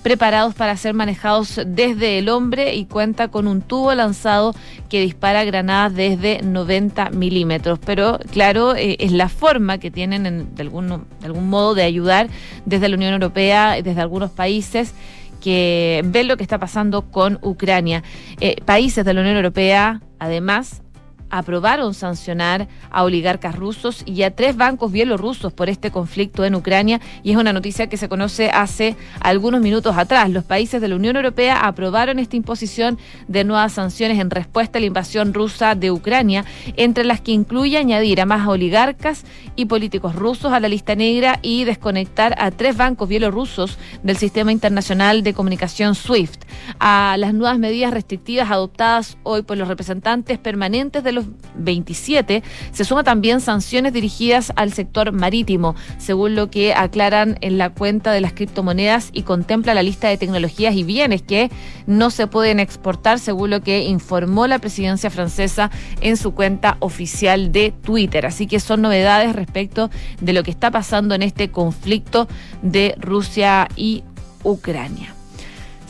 preparados 0.02 0.54
para 0.54 0.76
ser 0.76 0.94
manejados 0.94 1.60
desde 1.66 2.18
el 2.18 2.30
hombre 2.30 2.74
y 2.76 2.86
cuenta 2.86 3.28
con 3.28 3.46
un 3.46 3.60
tubo 3.60 3.94
lanzado 3.94 4.54
que 4.88 5.02
dispara 5.02 5.44
granadas 5.44 5.94
desde 5.94 6.40
90 6.42 7.10
milímetros. 7.10 7.78
Pero 7.84 8.18
claro, 8.30 8.74
es 8.74 9.12
la 9.12 9.28
forma 9.28 9.76
que 9.78 9.90
tienen 9.90 10.54
de, 10.54 10.62
algún, 10.62 10.88
de 10.88 11.26
algún 11.26 11.50
modo 11.50 11.74
de 11.74 11.82
ayudar 11.82 12.30
desde 12.64 12.88
la 12.88 12.96
Unión 12.96 13.12
Europea, 13.12 13.80
desde 13.82 14.00
algunos 14.00 14.30
países 14.30 14.94
que 15.42 16.02
ven 16.04 16.28
lo 16.28 16.36
que 16.36 16.44
está 16.44 16.58
pasando 16.58 17.10
con 17.10 17.38
Ucrania. 17.42 18.02
Eh, 18.40 18.56
países 18.64 19.04
de 19.04 19.12
la 19.12 19.20
Unión 19.20 19.36
Europea, 19.36 20.00
además, 20.18 20.82
aprobaron 21.32 21.94
sancionar 21.94 22.68
a 22.90 23.02
oligarcas 23.02 23.56
rusos 23.56 24.02
y 24.06 24.22
a 24.22 24.36
tres 24.36 24.54
bancos 24.56 24.92
bielorrusos 24.92 25.52
por 25.52 25.70
este 25.70 25.90
conflicto 25.90 26.44
en 26.44 26.54
Ucrania 26.54 27.00
y 27.24 27.32
es 27.32 27.38
una 27.38 27.54
noticia 27.54 27.88
que 27.88 27.96
se 27.96 28.08
conoce 28.08 28.50
hace 28.50 28.96
algunos 29.18 29.62
minutos 29.62 29.96
atrás. 29.96 30.30
Los 30.30 30.44
países 30.44 30.80
de 30.80 30.88
la 30.88 30.96
Unión 30.96 31.16
Europea 31.16 31.66
aprobaron 31.66 32.18
esta 32.18 32.36
imposición 32.36 32.98
de 33.28 33.44
nuevas 33.44 33.72
sanciones 33.72 34.20
en 34.20 34.30
respuesta 34.30 34.78
a 34.78 34.80
la 34.80 34.86
invasión 34.86 35.32
rusa 35.32 35.74
de 35.74 35.90
Ucrania, 35.90 36.44
entre 36.76 37.04
las 37.04 37.22
que 37.22 37.32
incluye 37.32 37.78
añadir 37.78 38.20
a 38.20 38.26
más 38.26 38.46
oligarcas 38.46 39.24
y 39.56 39.64
políticos 39.64 40.14
rusos 40.14 40.52
a 40.52 40.60
la 40.60 40.68
lista 40.68 40.94
negra 40.94 41.38
y 41.40 41.64
desconectar 41.64 42.34
a 42.38 42.50
tres 42.50 42.76
bancos 42.76 43.08
bielorrusos 43.08 43.78
del 44.02 44.18
sistema 44.18 44.52
internacional 44.52 45.22
de 45.22 45.32
comunicación 45.32 45.94
SWIFT. 45.94 46.44
A 46.78 47.16
las 47.18 47.32
nuevas 47.32 47.58
medidas 47.58 47.94
restrictivas 47.94 48.50
adoptadas 48.50 49.16
hoy 49.22 49.42
por 49.42 49.56
los 49.56 49.68
representantes 49.68 50.38
permanentes 50.38 51.02
de 51.02 51.12
los 51.12 51.21
27 51.56 52.42
se 52.72 52.84
suma 52.84 53.04
también 53.04 53.40
sanciones 53.40 53.92
dirigidas 53.92 54.52
al 54.56 54.72
sector 54.72 55.12
marítimo, 55.12 55.74
según 55.98 56.34
lo 56.34 56.50
que 56.50 56.74
aclaran 56.74 57.38
en 57.40 57.58
la 57.58 57.70
cuenta 57.70 58.12
de 58.12 58.20
las 58.20 58.32
criptomonedas 58.32 59.10
y 59.12 59.22
contempla 59.22 59.74
la 59.74 59.82
lista 59.82 60.08
de 60.08 60.16
tecnologías 60.16 60.74
y 60.74 60.84
bienes 60.84 61.22
que 61.22 61.50
no 61.86 62.10
se 62.10 62.26
pueden 62.26 62.60
exportar, 62.60 63.18
según 63.18 63.50
lo 63.50 63.62
que 63.62 63.84
informó 63.84 64.46
la 64.46 64.58
presidencia 64.58 65.10
francesa 65.10 65.70
en 66.00 66.16
su 66.16 66.34
cuenta 66.34 66.76
oficial 66.80 67.52
de 67.52 67.72
Twitter. 67.82 68.26
Así 68.26 68.46
que 68.46 68.60
son 68.60 68.82
novedades 68.82 69.34
respecto 69.34 69.90
de 70.20 70.32
lo 70.32 70.42
que 70.42 70.50
está 70.50 70.70
pasando 70.70 71.14
en 71.14 71.22
este 71.22 71.50
conflicto 71.50 72.28
de 72.62 72.94
Rusia 72.98 73.68
y 73.76 74.04
Ucrania. 74.42 75.14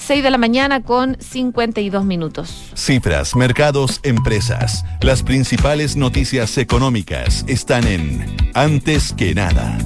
6 0.02 0.22
de 0.22 0.30
la 0.30 0.38
mañana 0.38 0.82
con 0.82 1.16
52 1.20 2.04
minutos. 2.04 2.72
Cifras, 2.74 3.36
mercados, 3.36 4.00
empresas. 4.02 4.84
Las 5.00 5.22
principales 5.22 5.96
noticias 5.96 6.58
económicas 6.58 7.44
están 7.46 7.86
en 7.86 8.36
Antes 8.54 9.12
que 9.12 9.34
nada. 9.34 9.78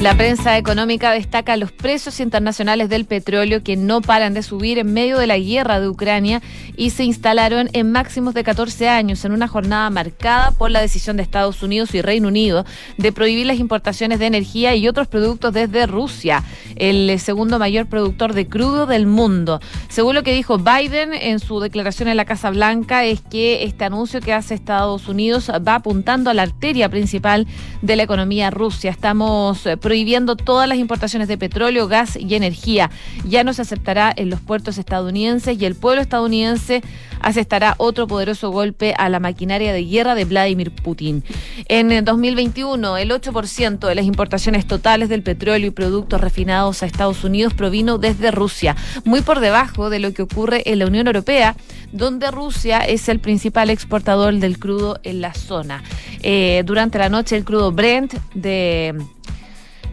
La 0.00 0.14
prensa 0.14 0.58
económica 0.58 1.10
destaca 1.10 1.56
los 1.56 1.72
precios 1.72 2.20
internacionales 2.20 2.90
del 2.90 3.06
petróleo 3.06 3.62
que 3.64 3.76
no 3.76 4.02
paran 4.02 4.34
de 4.34 4.42
subir 4.42 4.78
en 4.78 4.92
medio 4.92 5.16
de 5.16 5.26
la 5.26 5.38
guerra 5.38 5.80
de 5.80 5.88
Ucrania 5.88 6.42
y 6.76 6.90
se 6.90 7.04
instalaron 7.04 7.70
en 7.72 7.90
máximos 7.92 8.34
de 8.34 8.44
14 8.44 8.90
años 8.90 9.24
en 9.24 9.32
una 9.32 9.48
jornada 9.48 9.88
marcada 9.88 10.50
por 10.50 10.70
la 10.70 10.82
decisión 10.82 11.16
de 11.16 11.22
Estados 11.22 11.62
Unidos 11.62 11.94
y 11.94 12.02
Reino 12.02 12.28
Unido 12.28 12.66
de 12.98 13.10
prohibir 13.10 13.46
las 13.46 13.58
importaciones 13.58 14.18
de 14.18 14.26
energía 14.26 14.76
y 14.76 14.86
otros 14.86 15.08
productos 15.08 15.54
desde 15.54 15.86
Rusia, 15.86 16.44
el 16.76 17.18
segundo 17.18 17.58
mayor 17.58 17.86
productor 17.86 18.34
de 18.34 18.46
crudo 18.46 18.84
del 18.84 19.06
mundo. 19.06 19.60
Según 19.88 20.14
lo 20.14 20.22
que 20.22 20.34
dijo 20.34 20.58
Biden 20.58 21.14
en 21.14 21.40
su 21.40 21.58
declaración 21.58 22.10
en 22.10 22.18
la 22.18 22.26
Casa 22.26 22.50
Blanca 22.50 23.06
es 23.06 23.22
que 23.22 23.64
este 23.64 23.84
anuncio 23.84 24.20
que 24.20 24.34
hace 24.34 24.54
Estados 24.54 25.08
Unidos 25.08 25.50
va 25.66 25.76
apuntando 25.76 26.28
a 26.28 26.34
la 26.34 26.42
arteria 26.42 26.90
principal 26.90 27.46
de 27.80 27.96
la 27.96 28.02
economía 28.02 28.50
rusa. 28.50 28.90
Estamos 28.90 29.64
eh, 29.66 29.78
prohibiendo 29.86 30.34
todas 30.34 30.68
las 30.68 30.78
importaciones 30.78 31.28
de 31.28 31.38
petróleo, 31.38 31.86
gas 31.86 32.16
y 32.16 32.34
energía. 32.34 32.90
Ya 33.24 33.44
no 33.44 33.52
se 33.52 33.62
aceptará 33.62 34.12
en 34.16 34.30
los 34.30 34.40
puertos 34.40 34.78
estadounidenses 34.78 35.62
y 35.62 35.64
el 35.64 35.76
pueblo 35.76 36.02
estadounidense 36.02 36.82
aceptará 37.20 37.76
otro 37.78 38.08
poderoso 38.08 38.50
golpe 38.50 38.94
a 38.98 39.08
la 39.08 39.20
maquinaria 39.20 39.72
de 39.72 39.84
guerra 39.84 40.16
de 40.16 40.24
Vladimir 40.24 40.72
Putin. 40.72 41.22
En 41.68 42.04
2021, 42.04 42.96
el 42.96 43.10
8% 43.12 43.86
de 43.86 43.94
las 43.94 44.04
importaciones 44.06 44.66
totales 44.66 45.08
del 45.08 45.22
petróleo 45.22 45.68
y 45.68 45.70
productos 45.70 46.20
refinados 46.20 46.82
a 46.82 46.86
Estados 46.86 47.22
Unidos 47.22 47.54
provino 47.54 47.98
desde 47.98 48.32
Rusia, 48.32 48.74
muy 49.04 49.20
por 49.20 49.38
debajo 49.38 49.88
de 49.88 50.00
lo 50.00 50.12
que 50.12 50.22
ocurre 50.22 50.64
en 50.66 50.80
la 50.80 50.86
Unión 50.86 51.06
Europea, 51.06 51.54
donde 51.92 52.32
Rusia 52.32 52.80
es 52.80 53.08
el 53.08 53.20
principal 53.20 53.70
exportador 53.70 54.34
del 54.34 54.58
crudo 54.58 54.98
en 55.04 55.20
la 55.20 55.32
zona. 55.32 55.84
Eh, 56.24 56.64
durante 56.66 56.98
la 56.98 57.08
noche, 57.08 57.36
el 57.36 57.44
crudo 57.44 57.70
Brent 57.70 58.14
de 58.34 58.96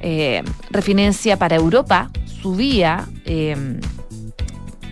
eh, 0.04 0.44
refinencia 0.70 1.38
para 1.38 1.56
Europa 1.56 2.12
subía 2.42 3.08
eh, 3.26 3.56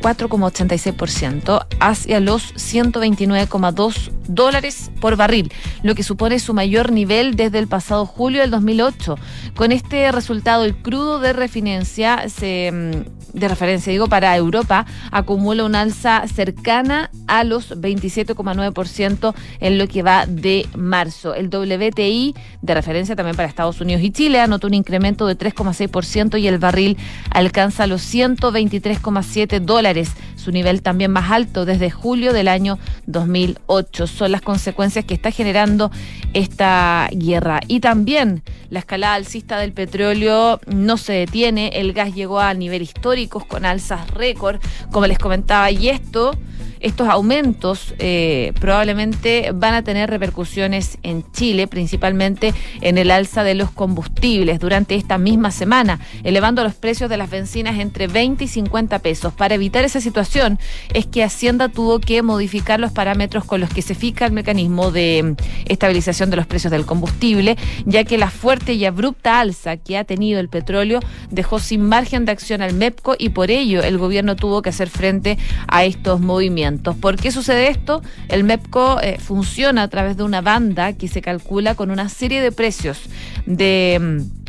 4,86% 0.02 1.68
hacia 1.80 2.20
los 2.22 2.56
129,2 2.56 4.12
dólares 4.34 4.92
por 5.00 5.16
barril, 5.16 5.52
lo 5.84 5.96
que 5.96 6.04
supone 6.04 6.40
su 6.40 6.54
mayor 6.54 6.92
nivel 6.92 7.36
desde 7.36 7.60
el 7.60 7.68
pasado 7.68 8.06
julio 8.06 8.42
del 8.42 8.52
2008. 8.52 9.18
Con 9.56 9.72
este 9.72 10.12
resultado, 10.12 10.64
el 10.64 10.76
crudo 10.76 11.20
de 11.20 11.34
refinencia 11.34 12.30
se 12.30 12.72
mm, 12.72 13.22
de 13.34 13.48
referencia, 13.48 13.92
digo, 13.92 14.08
para 14.08 14.36
Europa, 14.36 14.86
acumula 15.12 15.64
un 15.64 15.76
alza 15.76 16.24
cercana 16.28 17.10
a 17.28 17.44
los 17.44 17.72
27,9% 17.80 19.34
en 19.60 19.78
lo 19.78 19.88
que 19.88 20.04
va 20.04 20.26
de 20.26 20.68
marzo. 20.76 21.34
El 21.34 21.48
WTI, 21.48 22.36
de 22.62 22.74
referencia 22.74 23.16
también 23.16 23.36
para 23.36 23.48
Estados 23.48 23.80
Unidos 23.82 24.02
y 24.04 24.12
Chile, 24.12 24.40
anotó 24.40 24.68
un 24.68 24.74
incremento 24.74 25.28
de 25.28 25.38
3,6% 25.38 26.40
y 26.40 26.48
el 26.48 26.58
barril 26.58 26.98
alcanza 27.30 27.88
los 27.88 28.02
123,7 28.14 29.60
dólares, 29.60 30.12
su 30.42 30.52
nivel 30.52 30.82
también 30.82 31.12
más 31.12 31.32
alto 31.32 31.66
desde 31.66 31.92
julio 31.92 32.34
del 32.34 32.48
año 32.48 32.80
2008. 33.06 34.08
Son 34.08 34.32
las 34.32 34.42
consecuencias 34.42 35.06
que 35.06 35.14
está 35.14 35.32
generando 35.32 35.92
esta 36.34 37.10
guerra. 37.12 37.62
Y 37.68 37.80
también 37.80 38.44
la 38.70 38.80
escalada 38.80 39.14
alcista 39.14 39.60
del 39.60 39.72
petróleo 39.72 40.60
no 40.66 40.98
se 40.98 41.14
detiene, 41.14 41.70
el 41.76 41.94
gas 41.94 42.16
llegó 42.16 42.40
a 42.40 42.54
nivel 42.54 42.82
histórico 42.82 43.46
con 43.48 43.66
alzas 43.66 44.10
récord, 44.12 44.60
como 44.92 45.08
les 45.08 45.20
comentaba, 45.20 45.70
y 45.72 45.90
esto 45.90 46.32
estos 46.82 47.08
aumentos 47.08 47.94
eh, 48.00 48.54
probablemente 48.60 49.52
van 49.54 49.74
a 49.74 49.84
tener 49.84 50.10
repercusiones 50.10 50.98
en 51.04 51.24
Chile, 51.32 51.68
principalmente 51.68 52.54
en 52.82 52.98
el 52.98 53.12
alza 53.12 53.44
de 53.44 53.56
los 53.56 53.72
combustibles 53.72 54.60
durante 54.60 54.96
esta 54.96 55.18
misma 55.18 55.52
semana, 55.52 56.00
elevando 56.24 56.64
los 56.64 56.74
precios 56.74 57.10
de 57.10 57.18
las 57.18 57.30
bencinas 57.30 57.80
entre 57.80 58.08
20 58.08 58.44
y 58.44 58.48
50 58.48 59.00
pesos. 59.00 59.34
Para 59.34 59.56
evitar 59.56 59.86
esa 59.86 60.02
situación 60.02 60.60
es 60.94 61.06
que 61.06 61.24
Hacienda 61.24 61.70
tuvo 61.70 62.00
que 62.00 62.22
modificar 62.24 62.80
los 62.80 62.92
parámetros 62.92 63.46
con 63.46 63.62
los 63.62 63.70
que 63.70 63.82
se 63.82 63.96
fija 63.96 64.26
el 64.26 64.32
mecanismo 64.32 64.92
de 64.92 65.36
estabilización 65.66 66.30
de 66.30 66.38
los 66.38 66.48
precios 66.48 66.72
del 66.72 66.86
combustible, 66.86 67.58
ya 67.86 68.04
que 68.04 68.18
la 68.18 68.30
fuerte 68.30 68.74
y 68.74 68.86
abrupta 68.86 69.40
alza 69.40 69.78
que 69.78 69.98
ha 69.98 70.04
tenido 70.04 70.40
el 70.40 70.50
petróleo 70.50 71.00
dejó 71.30 71.60
sin 71.60 71.88
margen 71.88 72.26
de 72.26 72.32
acción 72.32 72.62
al 72.62 72.74
MEPCO 72.74 73.16
y 73.18 73.30
por 73.30 73.52
ello 73.52 73.84
el 73.84 73.98
gobierno 73.98 74.36
tuvo 74.36 74.62
que 74.62 74.70
hacer 74.70 74.90
frente 74.90 75.38
a 75.68 75.84
estos 75.84 76.20
movimientos. 76.20 76.71
¿Por 76.80 77.16
qué 77.18 77.32
sucede 77.32 77.70
esto? 77.70 78.02
El 78.28 78.44
MEPCO 78.44 79.02
eh, 79.02 79.18
funciona 79.20 79.84
a 79.84 79.88
través 79.88 80.18
de 80.18 80.24
una 80.24 80.42
banda 80.42 80.94
que 80.94 81.08
se 81.08 81.22
calcula 81.22 81.76
con 81.76 81.92
una 81.92 82.10
serie 82.10 82.42
de 82.42 82.52
precios 82.52 83.00
de 83.46 84.00
mm, 84.00 84.42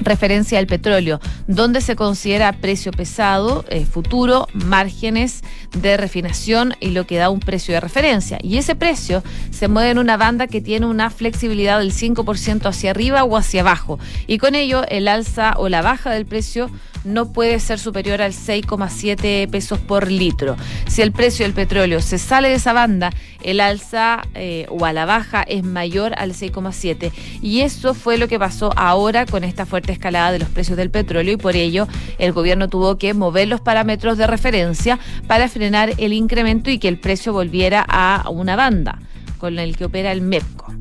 referencia 0.00 0.58
al 0.58 0.66
petróleo, 0.66 1.20
donde 1.46 1.80
se 1.80 1.96
considera 1.96 2.52
precio 2.52 2.92
pesado, 2.92 3.64
eh, 3.68 3.84
futuro, 3.84 4.48
márgenes 4.52 5.42
de 5.76 5.96
refinación 5.96 6.74
y 6.80 6.90
lo 6.90 7.06
que 7.06 7.18
da 7.18 7.30
un 7.30 7.40
precio 7.40 7.74
de 7.74 7.80
referencia. 7.80 8.38
Y 8.42 8.58
ese 8.58 8.74
precio 8.74 9.22
se 9.50 9.68
mueve 9.68 9.90
en 9.90 9.98
una 9.98 10.16
banda 10.16 10.46
que 10.46 10.60
tiene 10.60 10.86
una 10.86 11.10
flexibilidad 11.10 11.78
del 11.78 11.92
5% 11.92 12.66
hacia 12.66 12.90
arriba 12.90 13.24
o 13.24 13.36
hacia 13.36 13.60
abajo. 13.60 13.98
Y 14.26 14.38
con 14.38 14.54
ello 14.54 14.84
el 14.88 15.08
alza 15.08 15.54
o 15.56 15.68
la 15.68 15.82
baja 15.82 16.10
del 16.10 16.26
precio 16.26 16.70
no 17.04 17.32
puede 17.32 17.60
ser 17.60 17.78
superior 17.78 18.22
al 18.22 18.32
6,7 18.32 19.48
pesos 19.48 19.78
por 19.78 20.10
litro. 20.10 20.56
Si 20.86 21.02
el 21.02 21.12
precio 21.12 21.44
del 21.44 21.54
petróleo 21.54 22.00
se 22.00 22.18
sale 22.18 22.48
de 22.48 22.54
esa 22.54 22.72
banda, 22.72 23.10
el 23.42 23.60
alza 23.60 24.22
eh, 24.34 24.66
o 24.68 24.84
a 24.84 24.92
la 24.92 25.06
baja 25.06 25.42
es 25.42 25.64
mayor 25.64 26.12
al 26.16 26.32
6,7. 26.32 27.12
Y 27.42 27.60
eso 27.60 27.94
fue 27.94 28.18
lo 28.18 28.28
que 28.28 28.38
pasó 28.38 28.72
ahora 28.76 29.26
con 29.26 29.44
esta 29.44 29.66
fuerte 29.66 29.92
escalada 29.92 30.32
de 30.32 30.38
los 30.38 30.48
precios 30.48 30.76
del 30.76 30.90
petróleo 30.90 31.34
y 31.34 31.36
por 31.36 31.56
ello 31.56 31.88
el 32.18 32.32
gobierno 32.32 32.68
tuvo 32.68 32.98
que 32.98 33.14
mover 33.14 33.48
los 33.48 33.60
parámetros 33.60 34.18
de 34.18 34.26
referencia 34.26 34.98
para 35.26 35.48
frenar 35.48 35.92
el 35.98 36.12
incremento 36.12 36.70
y 36.70 36.78
que 36.78 36.88
el 36.88 36.98
precio 36.98 37.32
volviera 37.32 37.84
a 37.88 38.28
una 38.30 38.56
banda 38.56 38.98
con 39.38 39.58
el 39.58 39.76
que 39.76 39.86
opera 39.86 40.12
el 40.12 40.20
MEPCO. 40.20 40.79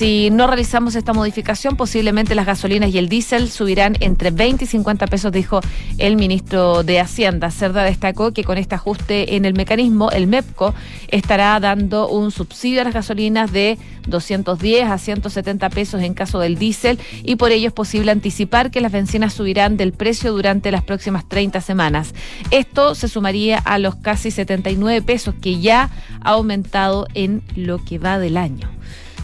Si 0.00 0.30
no 0.30 0.46
realizamos 0.46 0.94
esta 0.94 1.12
modificación, 1.12 1.76
posiblemente 1.76 2.34
las 2.34 2.46
gasolinas 2.46 2.88
y 2.88 2.96
el 2.96 3.10
diésel 3.10 3.50
subirán 3.50 3.98
entre 4.00 4.30
20 4.30 4.64
y 4.64 4.66
50 4.66 5.06
pesos, 5.08 5.30
dijo 5.30 5.60
el 5.98 6.16
ministro 6.16 6.82
de 6.84 7.00
Hacienda. 7.00 7.50
Cerda 7.50 7.84
destacó 7.84 8.32
que 8.32 8.42
con 8.42 8.56
este 8.56 8.74
ajuste 8.74 9.36
en 9.36 9.44
el 9.44 9.52
mecanismo, 9.52 10.10
el 10.10 10.26
MEPCO 10.26 10.74
estará 11.08 11.60
dando 11.60 12.08
un 12.08 12.30
subsidio 12.30 12.80
a 12.80 12.84
las 12.84 12.94
gasolinas 12.94 13.52
de 13.52 13.76
210 14.06 14.88
a 14.88 14.96
170 14.96 15.68
pesos 15.68 16.00
en 16.00 16.14
caso 16.14 16.38
del 16.38 16.56
diésel 16.56 16.98
y 17.22 17.36
por 17.36 17.52
ello 17.52 17.66
es 17.66 17.74
posible 17.74 18.10
anticipar 18.10 18.70
que 18.70 18.80
las 18.80 18.92
bencinas 18.92 19.34
subirán 19.34 19.76
del 19.76 19.92
precio 19.92 20.32
durante 20.32 20.72
las 20.72 20.82
próximas 20.82 21.28
30 21.28 21.60
semanas. 21.60 22.14
Esto 22.50 22.94
se 22.94 23.06
sumaría 23.06 23.58
a 23.58 23.78
los 23.78 23.96
casi 23.96 24.30
79 24.30 25.02
pesos 25.02 25.34
que 25.42 25.60
ya 25.60 25.90
ha 26.22 26.30
aumentado 26.30 27.06
en 27.12 27.42
lo 27.54 27.84
que 27.84 27.98
va 27.98 28.18
del 28.18 28.38
año. 28.38 28.70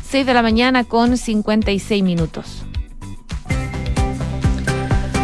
6 0.07 0.25
de 0.25 0.35
la 0.35 0.43
mañana 0.43 0.85
con 0.85 1.17
56 1.17 2.03
minutos. 2.05 2.65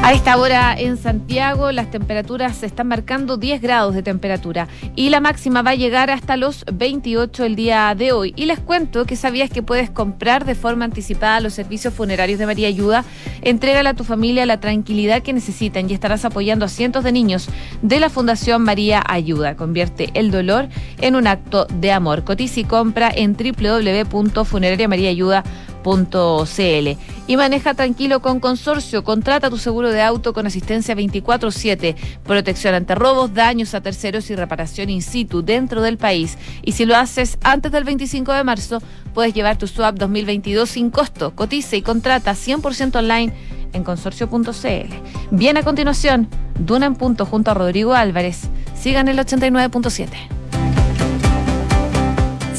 A 0.04 0.12
esta 0.12 0.36
hora 0.36 0.74
en 0.76 0.96
Santiago 0.96 1.70
las 1.70 1.92
temperaturas 1.92 2.56
se 2.56 2.66
están 2.66 2.88
marcando 2.88 3.36
10 3.36 3.62
grados 3.62 3.94
de 3.94 4.02
temperatura 4.02 4.66
y 4.96 5.10
la 5.10 5.20
máxima 5.20 5.62
va 5.62 5.70
a 5.70 5.76
llegar 5.76 6.10
hasta 6.10 6.36
los 6.36 6.64
28 6.72 7.44
el 7.44 7.54
día 7.54 7.94
de 7.96 8.10
hoy. 8.10 8.34
Y 8.34 8.46
les 8.46 8.58
cuento 8.58 9.04
que 9.04 9.14
sabías 9.14 9.48
que 9.48 9.62
puedes 9.62 9.90
comprar 9.90 10.44
de 10.44 10.56
forma 10.56 10.84
anticipada 10.84 11.38
los 11.38 11.54
servicios 11.54 11.94
funerarios 11.94 12.40
de 12.40 12.46
María 12.46 12.66
Ayuda. 12.66 13.04
Entrégale 13.42 13.90
a 13.90 13.94
tu 13.94 14.02
familia 14.02 14.44
la 14.44 14.58
tranquilidad 14.58 15.22
que 15.22 15.32
necesitan 15.32 15.88
y 15.88 15.94
estarás 15.94 16.24
apoyando 16.24 16.64
a 16.64 16.68
cientos 16.68 17.04
de 17.04 17.12
niños 17.12 17.48
de 17.82 18.00
la 18.00 18.10
Fundación 18.10 18.62
María 18.62 19.04
Ayuda. 19.06 19.54
Convierte 19.54 20.10
el 20.14 20.32
dolor 20.32 20.68
en 21.00 21.14
un 21.14 21.28
acto 21.28 21.68
de 21.78 21.92
amor. 21.92 22.24
Cotiza 22.24 22.58
y 22.58 22.64
compra 22.64 23.08
en 23.14 23.36
www.funerariamariaayuda.com 23.36 25.71
.cl. 25.82 26.88
Y 27.26 27.36
maneja 27.36 27.74
tranquilo 27.74 28.20
con 28.20 28.40
Consorcio. 28.40 29.04
Contrata 29.04 29.50
tu 29.50 29.58
seguro 29.58 29.90
de 29.90 30.02
auto 30.02 30.32
con 30.32 30.46
asistencia 30.46 30.94
24-7, 30.94 31.96
protección 32.24 32.74
ante 32.74 32.94
robos, 32.94 33.34
daños 33.34 33.74
a 33.74 33.80
terceros 33.80 34.30
y 34.30 34.36
reparación 34.36 34.90
in 34.90 35.02
situ 35.02 35.42
dentro 35.42 35.82
del 35.82 35.98
país. 35.98 36.38
Y 36.62 36.72
si 36.72 36.84
lo 36.84 36.96
haces 36.96 37.38
antes 37.42 37.72
del 37.72 37.84
25 37.84 38.32
de 38.32 38.44
marzo, 38.44 38.82
puedes 39.14 39.34
llevar 39.34 39.58
tu 39.58 39.66
swap 39.66 39.96
2022 39.96 40.68
sin 40.68 40.90
costo. 40.90 41.34
Cotiza 41.34 41.76
y 41.76 41.82
contrata 41.82 42.32
100% 42.32 42.96
online 42.96 43.32
en 43.72 43.84
consorcio.cl. 43.84 44.94
Bien 45.30 45.56
a 45.56 45.62
continuación, 45.62 46.28
Duna 46.58 46.86
en 46.86 46.94
punto 46.94 47.26
junto 47.26 47.50
a 47.50 47.54
Rodrigo 47.54 47.94
Álvarez. 47.94 48.42
Sigan 48.78 49.08
el 49.08 49.18
89.7. 49.18 50.41